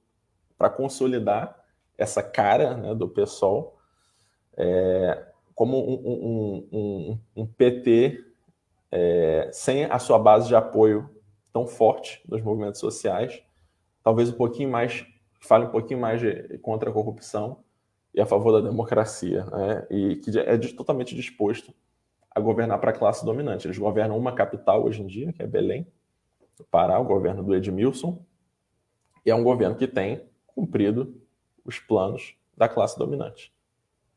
[0.58, 1.64] para consolidar
[1.97, 3.78] essa cara né, do PSOL
[4.55, 8.24] é, como um, um, um, um PT
[8.91, 11.10] é, sem a sua base de apoio
[11.51, 13.41] tão forte nos movimentos sociais,
[14.03, 15.05] talvez um pouquinho mais,
[15.39, 17.64] fale um pouquinho mais de, contra a corrupção
[18.14, 19.88] e a favor da democracia, né?
[19.89, 21.74] e que é de, totalmente disposto
[22.32, 23.68] a governar para a classe dominante.
[23.68, 25.88] Eles governam uma capital hoje em dia, que é Belém,
[26.72, 28.24] Pará, o governo do Edmilson,
[29.26, 30.28] e é um governo que tem
[30.58, 31.22] cumprido
[31.64, 33.53] os planos da classe dominante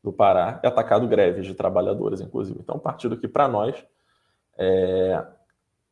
[0.03, 2.59] do Pará e atacado greves de trabalhadores, inclusive.
[2.59, 3.85] Então, um partido que, para nós,
[4.57, 5.23] é,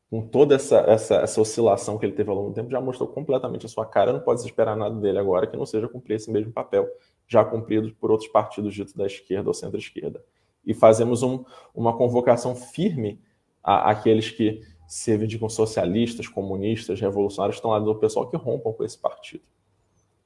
[0.09, 3.07] com toda essa, essa, essa oscilação que ele teve ao longo do tempo, já mostrou
[3.07, 4.11] completamente a sua cara.
[4.11, 6.89] Não pode se esperar nada dele agora que não seja cumprir esse mesmo papel
[7.27, 10.23] já cumprido por outros partidos ditos da esquerda ou centro-esquerda.
[10.65, 11.45] E fazemos um,
[11.75, 13.21] uma convocação firme
[13.63, 18.83] a, àqueles que se reivindicam socialistas, comunistas, revolucionários, estão lá do pessoal que rompam com
[18.83, 19.43] esse partido,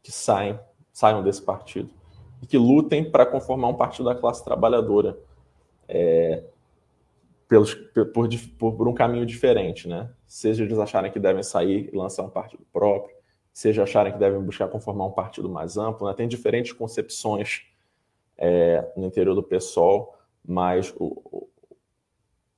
[0.03, 0.59] que saem,
[0.91, 1.89] saiam desse partido
[2.41, 5.17] e que lutem para conformar um partido da classe trabalhadora.
[5.87, 6.43] É,
[7.47, 10.09] pelos, por, por, por, um caminho diferente, né?
[10.25, 13.15] Seja eles acharem que devem sair e lançar um partido próprio,
[13.53, 16.13] seja acharem que devem buscar conformar um partido mais amplo, né?
[16.15, 17.61] Tem diferentes concepções
[18.37, 21.49] é, no interior do PSOL, mas o, o,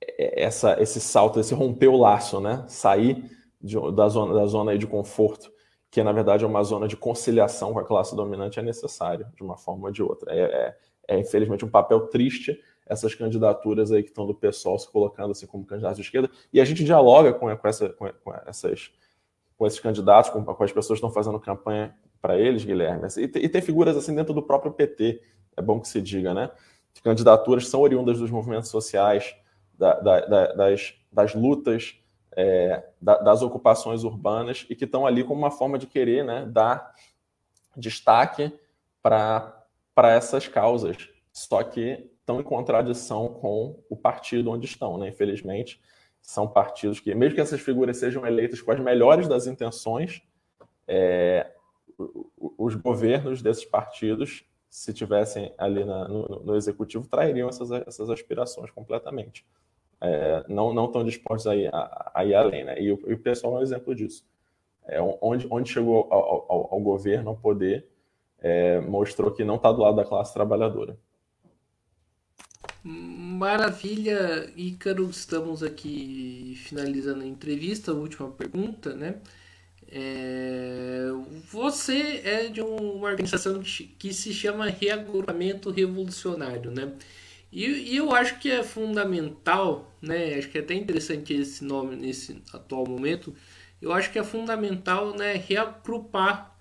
[0.01, 2.63] é, essa, esse salto, esse romper o laço, né?
[2.67, 3.29] Sair
[3.61, 5.51] de, da zona, da zona de conforto,
[5.95, 9.41] que na verdade é uma zona de conciliação com a classe dominante, é necessário, de
[9.41, 10.29] uma forma ou de outra.
[10.29, 10.77] É, é,
[11.07, 15.47] é infelizmente um papel triste essas candidaturas aí que estão do pessoal se colocando assim
[15.47, 18.91] como candidatos de esquerda, e a gente dialoga com, com, essa, com, com essas,
[19.57, 23.07] com esses candidatos, com, com as pessoas que estão fazendo campanha para eles, Guilherme.
[23.15, 25.21] E, e, tem figuras assim dentro do próprio PT,
[25.55, 26.51] é bom que se diga, né?
[27.01, 29.33] Candidaturas são oriundas dos movimentos sociais,
[29.73, 31.97] da, da, da, das, das lutas,
[32.35, 36.93] é, das ocupações urbanas, e que estão ali como uma forma de querer né, dar
[37.75, 38.51] destaque
[39.01, 39.65] para
[39.97, 41.09] essas causas.
[41.31, 45.09] Só que estão em contradição com o partido onde estão, né?
[45.09, 45.79] Infelizmente,
[46.21, 50.23] são partidos que, mesmo que essas figuras sejam eleitas com as melhores das intenções,
[50.87, 51.51] é,
[52.57, 58.71] os governos desses partidos, se tivessem ali na, no, no, executivo, trairiam essas, essas aspirações
[58.71, 59.45] completamente.
[60.05, 62.81] É, não, não estão dispostos a ir, a, a ir além, né?
[62.81, 64.25] E o, e o pessoal é um exemplo disso.
[64.87, 67.87] É, onde, onde chegou ao, ao, ao governo, ao poder,
[68.39, 70.97] é, mostrou que não está do lado da classe trabalhadora.
[72.83, 79.19] Maravilha, Ícaro, estamos aqui finalizando a entrevista, a última pergunta, né?
[79.87, 81.07] É,
[81.51, 86.93] você é de uma organização que se chama Reagrupamento Revolucionário, né?
[87.55, 90.35] E, e, eu acho que é fundamental, né?
[90.35, 93.33] Acho que é até interessante esse nome nesse atual momento.
[93.81, 95.33] Eu acho que é fundamental, né?
[95.35, 96.53] Reagrupar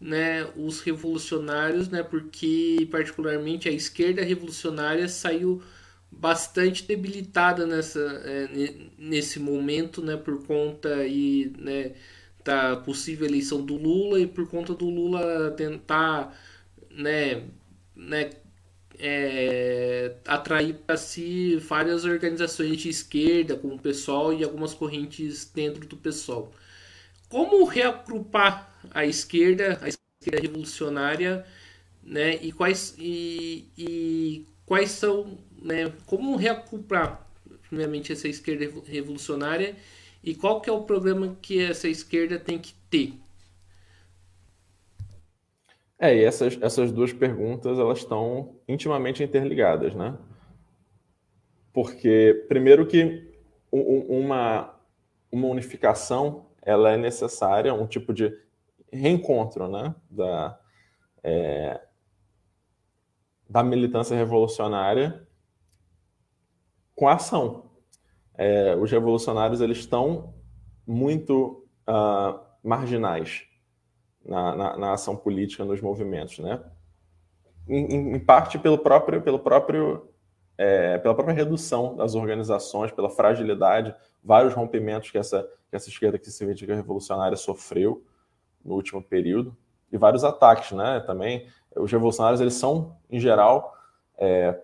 [0.00, 5.62] né, os revolucionários, né, porque particularmente a esquerda revolucionária saiu
[6.10, 8.48] bastante debilitada nessa, é,
[8.96, 11.92] nesse momento, né, por conta aí, né,
[12.44, 16.34] da possível eleição do Lula e por conta do Lula tentar,
[16.90, 17.42] né,
[17.94, 18.30] né,
[18.98, 25.86] é, atrair para si várias organizações de esquerda, como o PSOL e algumas correntes dentro
[25.86, 26.52] do PSOL.
[27.28, 31.46] Como reagrupar a esquerda, a esquerda revolucionária,
[32.02, 32.36] né?
[32.42, 35.92] E quais e, e quais são, né?
[36.06, 37.26] Como reagrupar
[37.68, 39.76] primeiramente essa esquerda revolucionária
[40.22, 43.14] e qual que é o programa que essa esquerda tem que ter?
[45.98, 50.16] É, e essas, essas duas perguntas elas estão intimamente interligadas, né?
[51.72, 53.28] Porque primeiro que
[53.70, 54.74] uma,
[55.30, 58.32] uma unificação ela é necessária, um tipo de
[58.92, 60.58] reencontro né, da,
[61.22, 61.80] é,
[63.48, 65.26] da militância revolucionária
[66.94, 67.70] com a ação.
[68.34, 70.34] É, os revolucionários eles estão
[70.86, 73.47] muito uh, marginais
[74.24, 76.60] na, na, na, ação política, nos movimentos, né?
[77.68, 80.08] Em, em parte pelo próprio, pelo próprio,
[80.56, 86.18] é, pela própria redução das organizações, pela fragilidade, vários rompimentos que essa, que essa esquerda
[86.18, 88.04] que se reivindica revolucionária sofreu
[88.64, 89.56] no último período
[89.92, 91.00] e vários ataques, né?
[91.00, 91.46] Também
[91.76, 93.74] os revolucionários eles são em geral
[94.16, 94.58] é,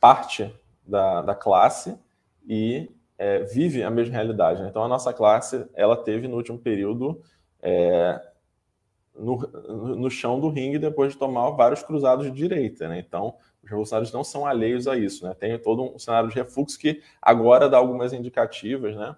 [0.00, 0.54] parte
[0.86, 1.98] da, da classe
[2.46, 4.62] e é, vive a mesma realidade.
[4.62, 4.68] Né?
[4.68, 7.20] Então a nossa classe ela teve no último período
[7.60, 8.20] é,
[9.18, 9.36] no,
[9.96, 12.98] no chão do ringue depois de tomar vários cruzados de direita, né?
[12.98, 15.34] Então os revolucionários não são alheios a isso, né?
[15.34, 19.16] Tem todo um cenário de refluxo que agora dá algumas indicativas, né?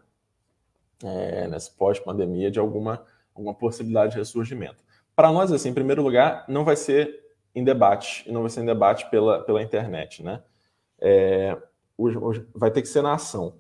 [1.03, 4.85] É, nessa pós-pandemia de alguma alguma possibilidade de ressurgimento.
[5.17, 7.21] para nós, assim, em primeiro lugar, não vai ser
[7.55, 10.43] em debate, e não vai ser em debate pela, pela internet, né?
[10.99, 11.57] É,
[12.55, 13.55] vai ter que ser na ação.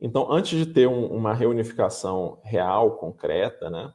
[0.00, 3.92] Então, antes de ter um, uma reunificação real, concreta, né,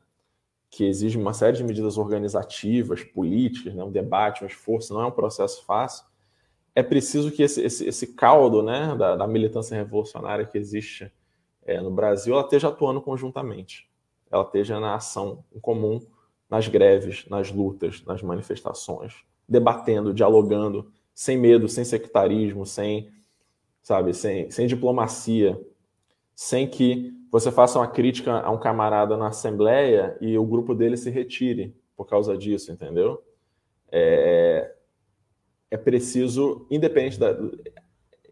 [0.69, 5.05] que exige uma série de medidas organizativas, políticas, né, um debate, um esforço, não é
[5.05, 6.05] um processo fácil,
[6.75, 11.11] é preciso que esse, esse, esse caldo né, da, da, militância revolucionária que existe
[11.65, 13.89] é, no Brasil, ela esteja atuando conjuntamente,
[14.31, 15.99] ela esteja na ação em comum,
[16.49, 19.15] nas greves, nas lutas, nas manifestações,
[19.47, 23.11] debatendo, dialogando, sem medo, sem sectarismo, sem,
[23.81, 25.59] sabe, sem, sem diplomacia,
[26.35, 30.97] sem que você faça uma crítica a um camarada na assembleia e o grupo dele
[30.97, 33.23] se retire por causa disso, entendeu?
[33.91, 34.73] É,
[35.69, 37.35] é preciso, independente da.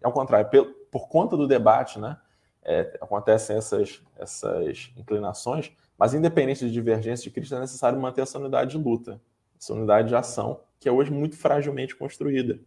[0.04, 2.18] Ao contrário, por, por conta do debate, né?
[2.64, 8.38] É, acontecem essas, essas inclinações, mas independente de divergência de crítica, é necessário manter essa
[8.38, 9.22] unidade de luta,
[9.58, 12.60] essa unidade de ação, que é hoje muito fragilmente construída.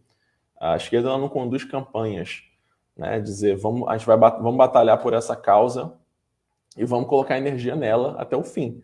[0.59, 2.43] A esquerda não conduz campanhas,
[2.95, 3.19] né?
[3.19, 5.93] Dizer, vamos, a gente vai vamos batalhar por essa causa
[6.77, 8.81] e vamos colocar energia nela até o fim.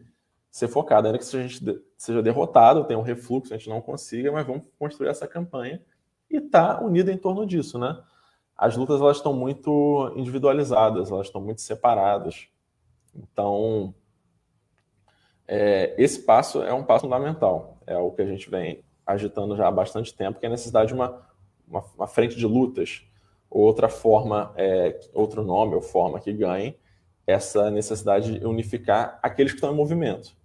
[0.51, 4.31] Ser focado, ainda que a gente seja derrotado, tenha um refluxo, a gente não consiga,
[4.31, 5.81] mas vamos construir essa campanha
[6.29, 8.01] e tá unido em torno disso, né?
[8.55, 12.47] As lutas elas estão muito individualizadas, elas estão muito separadas.
[13.15, 13.93] Então,
[15.47, 17.77] é, esse passo é um passo fundamental.
[17.85, 20.87] É o que a gente vem agitando já há bastante tempo, que é a necessidade
[20.87, 21.21] de uma,
[21.67, 23.03] uma, uma frente de lutas,
[23.49, 26.77] outra forma, é, outro nome ou forma que ganhe
[27.27, 30.35] essa necessidade de unificar aqueles que estão em movimento.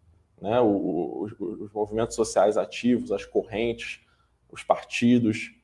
[0.41, 0.61] Né?
[0.61, 4.01] O, os, os, movimentos sociais ativos, as correntes,
[4.51, 5.55] os partidos,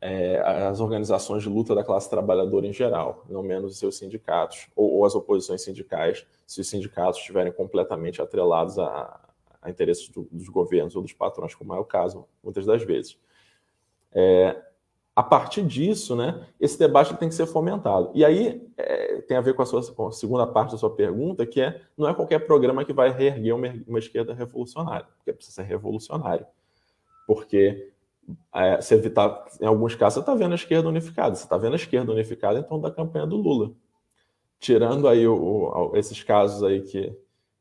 [0.00, 4.66] é, as organizações de luta da classe trabalhadora em geral, não menos os seus sindicatos,
[4.74, 9.20] ou, ou as oposições sindicais, se os sindicatos estiverem completamente atrelados a,
[9.62, 13.16] a interesses do, dos governos ou dos patrões, como é o caso muitas das vezes.
[14.12, 14.60] É,
[15.16, 18.10] a partir disso, né, esse debate tem que ser fomentado.
[18.14, 20.94] E aí é, tem a ver com a, sua, com a segunda parte da sua
[20.94, 25.32] pergunta, que é não é qualquer programa que vai reerguer uma, uma esquerda revolucionária, porque
[25.32, 26.44] precisa ser revolucionário.
[27.28, 27.92] Porque
[28.52, 31.34] é, você tá, em alguns casos você está vendo a esquerda unificada.
[31.36, 33.72] Você está vendo a esquerda unificada então da campanha do Lula.
[34.58, 37.16] Tirando aí o, o, esses casos aí que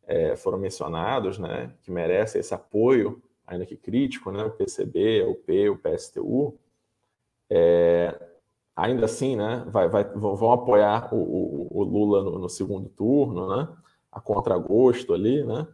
[0.08, 5.36] é, foram mencionados, né, que merecem esse apoio, ainda que crítico, né, o PCB, o
[5.36, 6.58] P, o PSTU,
[7.56, 8.20] é,
[8.76, 13.56] ainda assim, né, vai, vai, vão apoiar o, o, o Lula no, no, segundo turno,
[13.56, 13.68] né,
[14.12, 15.68] a contragosto ali, né,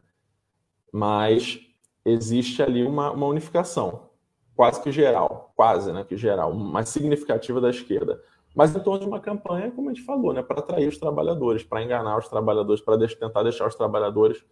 [0.91, 1.57] mas
[2.03, 4.09] existe ali uma, uma unificação,
[4.57, 8.21] quase que geral, quase, né, que geral, mais significativa da esquerda,
[8.53, 11.63] mas em torno de uma campanha, como a gente falou, né, para atrair os trabalhadores,
[11.63, 14.43] para enganar os trabalhadores, para tentar deixar os trabalhadores,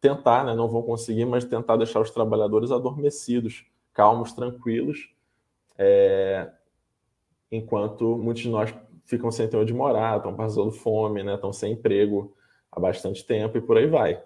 [0.00, 5.14] tentar, né, não vão conseguir, mas tentar deixar os trabalhadores adormecidos, calmos, tranquilos,
[5.78, 6.50] é,
[7.56, 8.74] enquanto muitos de nós
[9.04, 12.34] ficam sem ter onde morar, estão passando fome, né, estão sem emprego
[12.70, 14.22] há bastante tempo e por aí vai.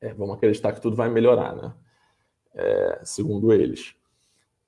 [0.00, 1.72] É, vamos acreditar que tudo vai melhorar, né?
[2.54, 3.94] É, segundo eles.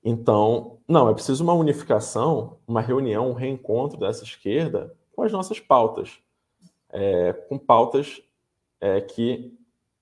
[0.03, 5.59] Então, não, é preciso uma unificação, uma reunião, um reencontro dessa esquerda com as nossas
[5.59, 6.19] pautas,
[6.89, 8.21] é, com pautas
[8.79, 9.57] é, que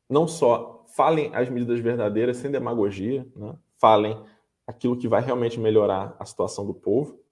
[0.09, 3.55] não só falem as medidas verdadeiras sem demagogia, né?
[3.77, 4.21] falem
[4.67, 7.22] aquilo que vai realmente melhorar a situação do povo,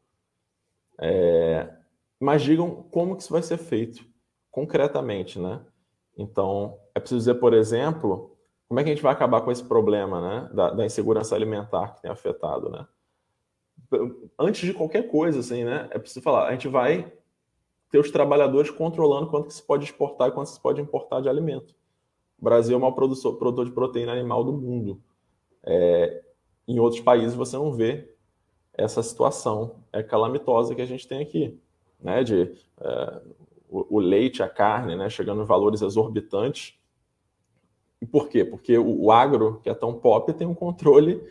[0.99, 1.69] é,
[2.19, 4.05] mas digam como que isso vai ser feito
[4.51, 5.61] concretamente, né?
[6.17, 8.37] Então, é preciso dizer, por exemplo,
[8.67, 11.95] como é que a gente vai acabar com esse problema, né, da, da insegurança alimentar
[11.95, 12.87] que tem afetado, né?
[14.39, 17.11] Antes de qualquer coisa, assim, né, é preciso falar, a gente vai
[17.89, 21.27] ter os trabalhadores controlando quanto que se pode exportar e quanto se pode importar de
[21.27, 21.75] alimento.
[22.39, 25.01] O Brasil é o maior produtor, produtor de proteína animal do mundo.
[25.63, 26.23] É,
[26.67, 28.10] em outros países você não vê
[28.81, 31.59] essa situação é calamitosa que a gente tem aqui,
[31.99, 32.23] né?
[32.23, 33.21] De é,
[33.69, 35.09] o, o, leite, a carne, né?
[35.09, 36.77] Chegando em valores exorbitantes.
[38.01, 38.43] E por quê?
[38.43, 41.21] Porque o, o agro, que é tão pop, tem um controle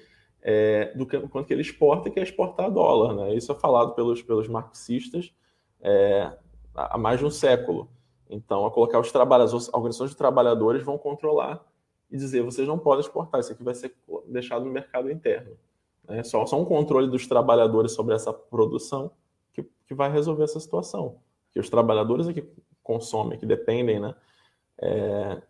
[0.43, 3.35] é, do quanto que ele exporta, que é exportar dólar, né?
[3.35, 5.33] Isso é falado pelos, pelos marxistas
[5.81, 6.33] é,
[6.75, 7.91] há mais de um século.
[8.29, 11.65] Então, a colocar os trabalhadores, as organizações de trabalhadores vão controlar
[12.11, 13.95] e dizer vocês não podem exportar, isso aqui vai ser
[14.27, 15.57] deixado no mercado interno.
[16.11, 19.13] É só, só um controle dos trabalhadores sobre essa produção
[19.53, 21.19] que, que vai resolver essa situação.
[21.47, 22.49] Porque os trabalhadores é que
[22.83, 24.15] consomem, que dependem né,
[24.79, 25.43] é,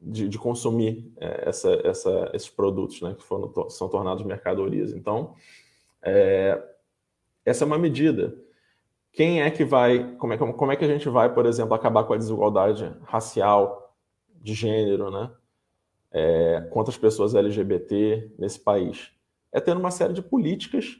[0.00, 4.92] de, de, consumir é, essa, essa, esses produtos né, que foram, são tornados mercadorias.
[4.92, 5.34] Então,
[6.02, 6.62] é,
[7.44, 8.34] essa é uma medida.
[9.12, 12.04] Quem é que vai, como é, como é que a gente vai, por exemplo, acabar
[12.04, 13.94] com a desigualdade racial,
[14.40, 15.30] de gênero, né?
[16.12, 19.12] É, contra as pessoas LGBT nesse país?
[19.52, 20.98] É tendo uma série de políticas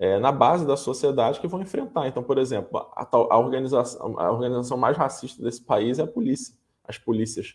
[0.00, 2.08] é, na base da sociedade que vão enfrentar.
[2.08, 6.54] Então, por exemplo, a, a, organização, a organização mais racista desse país é a polícia,
[6.82, 7.54] as polícias.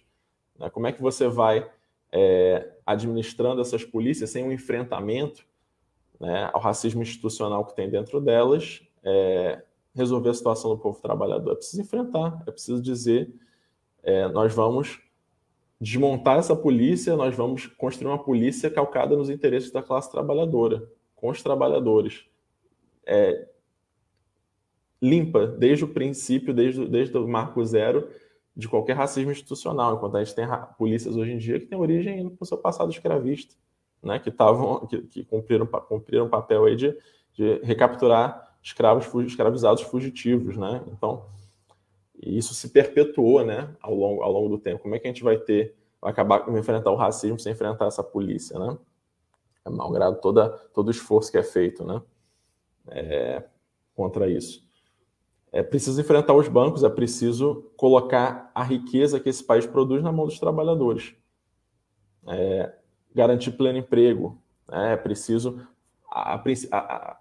[0.60, 0.70] Né?
[0.70, 1.68] Como é que você vai
[2.12, 5.43] é, administrando essas polícias sem um enfrentamento
[6.20, 9.64] né, ao racismo institucional que tem dentro delas, é,
[9.96, 11.54] resolver a situação do povo trabalhador?
[11.54, 13.34] É preciso enfrentar, é preciso dizer,
[14.04, 15.02] é, nós vamos
[15.86, 20.83] desmontar essa polícia, nós vamos construir uma polícia calcada nos interesses da classe trabalhadora,
[21.15, 22.25] com os trabalhadores.
[23.05, 23.47] É,
[24.99, 28.09] limpa desde o princípio, desde, desde o marco zero
[28.57, 32.23] de qualquer racismo institucional, enquanto a gente tem polícias hoje em dia que têm origem
[32.23, 33.53] no seu passado escravista,
[34.01, 36.97] né, que, tavam, que, que cumpriram, cumpriram papel aí de,
[37.31, 40.83] de recapturar escravos escravizados fugitivos, né?
[40.88, 41.27] Então,
[42.26, 44.82] isso se perpetuou, né, ao longo, ao longo do tempo.
[44.82, 47.88] Como é que a gente vai ter, vai acabar com enfrentar o racismo sem enfrentar
[47.88, 48.78] essa polícia, né?
[49.63, 52.01] É malgrado toda, todo o esforço que é feito, né,
[52.88, 53.43] é,
[53.95, 54.65] contra isso.
[55.51, 60.11] É preciso enfrentar os bancos, é preciso colocar a riqueza que esse país produz na
[60.11, 61.15] mão dos trabalhadores.
[62.28, 62.73] É,
[63.13, 64.38] garantir pleno emprego.
[64.67, 64.93] Né?
[64.93, 65.65] É preciso,
[66.11, 67.17] a, a, a,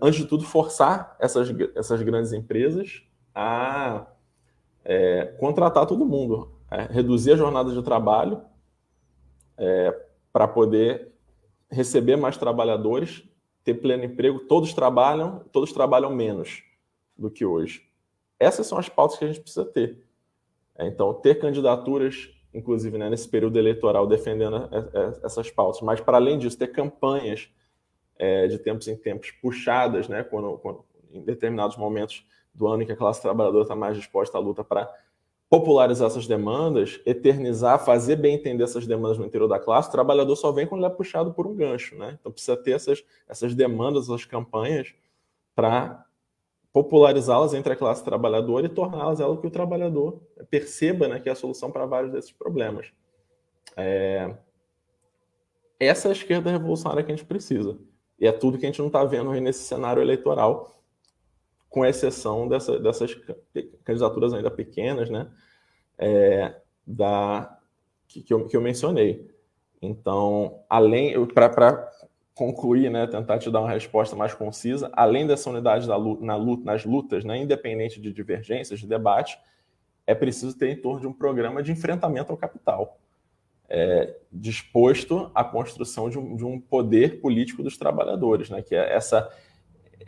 [0.00, 3.02] antes de tudo, forçar essas, essas grandes empresas
[3.34, 4.06] a
[4.84, 8.42] é, contratar todo mundo, é, reduzir a jornada de trabalho
[9.56, 11.12] é, para poder
[11.70, 13.22] receber mais trabalhadores,
[13.62, 14.40] ter pleno emprego.
[14.40, 16.62] Todos trabalham, todos trabalham menos
[17.16, 17.86] do que hoje.
[18.38, 20.02] Essas são as pautas que a gente precisa ter.
[20.76, 24.68] É, então, ter candidaturas, inclusive né, nesse período eleitoral, defendendo
[25.22, 25.82] essas pautas.
[25.82, 27.50] Mas, para além disso, ter campanhas
[28.18, 32.24] é, de tempos em tempos puxadas, né, quando, quando, em determinados momentos
[32.60, 34.92] do ano em que a classe trabalhadora está mais disposta à luta para
[35.48, 40.36] popularizar essas demandas, eternizar, fazer bem entender essas demandas no interior da classe, o trabalhador
[40.36, 41.96] só vem quando ele é puxado por um gancho.
[41.96, 42.18] Né?
[42.20, 44.94] Então, precisa ter essas, essas demandas, essas campanhas
[45.54, 46.04] para
[46.72, 51.32] popularizá-las entre a classe trabalhadora e torná-las ela que o trabalhador perceba né, que é
[51.32, 52.92] a solução para vários desses problemas.
[53.76, 54.36] É...
[55.80, 57.76] Essa é a esquerda revolucionária que a gente precisa.
[58.20, 60.79] E é tudo que a gente não está vendo aí nesse cenário eleitoral,
[61.70, 63.16] com exceção dessa, dessas
[63.84, 65.30] candidaturas ainda pequenas, né?
[65.96, 66.56] É,
[66.86, 67.58] da,
[68.08, 69.30] que, que, eu, que eu mencionei.
[69.80, 71.88] Então, além, para
[72.34, 76.64] concluir, né, tentar te dar uma resposta mais concisa, além dessa unidade da na luta,
[76.64, 79.38] nas lutas, né, independente de divergências, de debate,
[80.06, 82.98] é preciso ter em torno de um programa de enfrentamento ao capital,
[83.68, 88.92] é, disposto à construção de um, de um, poder político dos trabalhadores, né, que é
[88.92, 89.30] essa,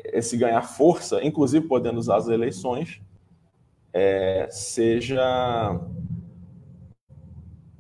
[0.05, 3.01] esse ganhar força, inclusive podendo usar as eleições,
[3.93, 5.81] é, seja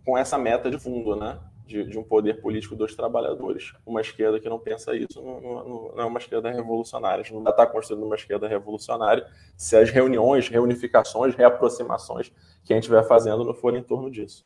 [0.05, 1.39] com essa meta de fundo, né?
[1.73, 3.73] de, de, um poder político dos trabalhadores.
[3.87, 7.25] Uma esquerda que não pensa isso não, não, não é uma esquerda revolucionária.
[7.33, 12.33] Não está construindo uma esquerda revolucionária se as reuniões, reunificações, reaproximações
[12.65, 14.45] que a gente vai fazendo não forem em torno disso.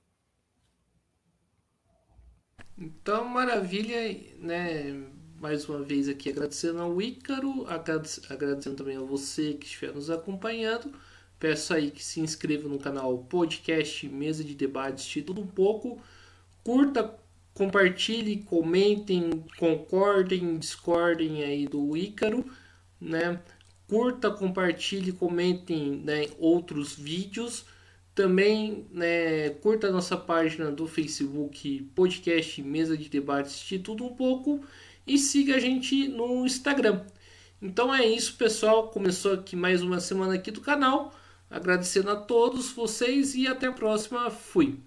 [2.77, 3.97] Então, maravilha,
[4.37, 5.05] né?
[5.41, 10.93] Mais uma vez aqui agradecendo ao Ícaro, agradecendo também a você que estiver nos acompanhando.
[11.39, 16.01] Peço aí que se inscreva no canal Podcast Mesa de Debates de Tudo Um Pouco.
[16.63, 17.17] Curta,
[17.53, 22.45] compartilhe, comentem, concordem, discordem aí do Ícaro
[22.99, 23.39] né?
[23.87, 27.65] Curta, compartilhe, comentem né, outros vídeos.
[28.13, 34.13] Também né, curta a nossa página do Facebook, podcast Mesa de Debates de Tudo Um
[34.13, 34.61] Pouco
[35.07, 37.05] e siga a gente no Instagram.
[37.61, 38.89] Então é isso, pessoal.
[38.89, 41.13] Começou aqui mais uma semana aqui do canal.
[41.49, 44.29] Agradecendo a todos vocês e até a próxima.
[44.29, 44.79] Fui.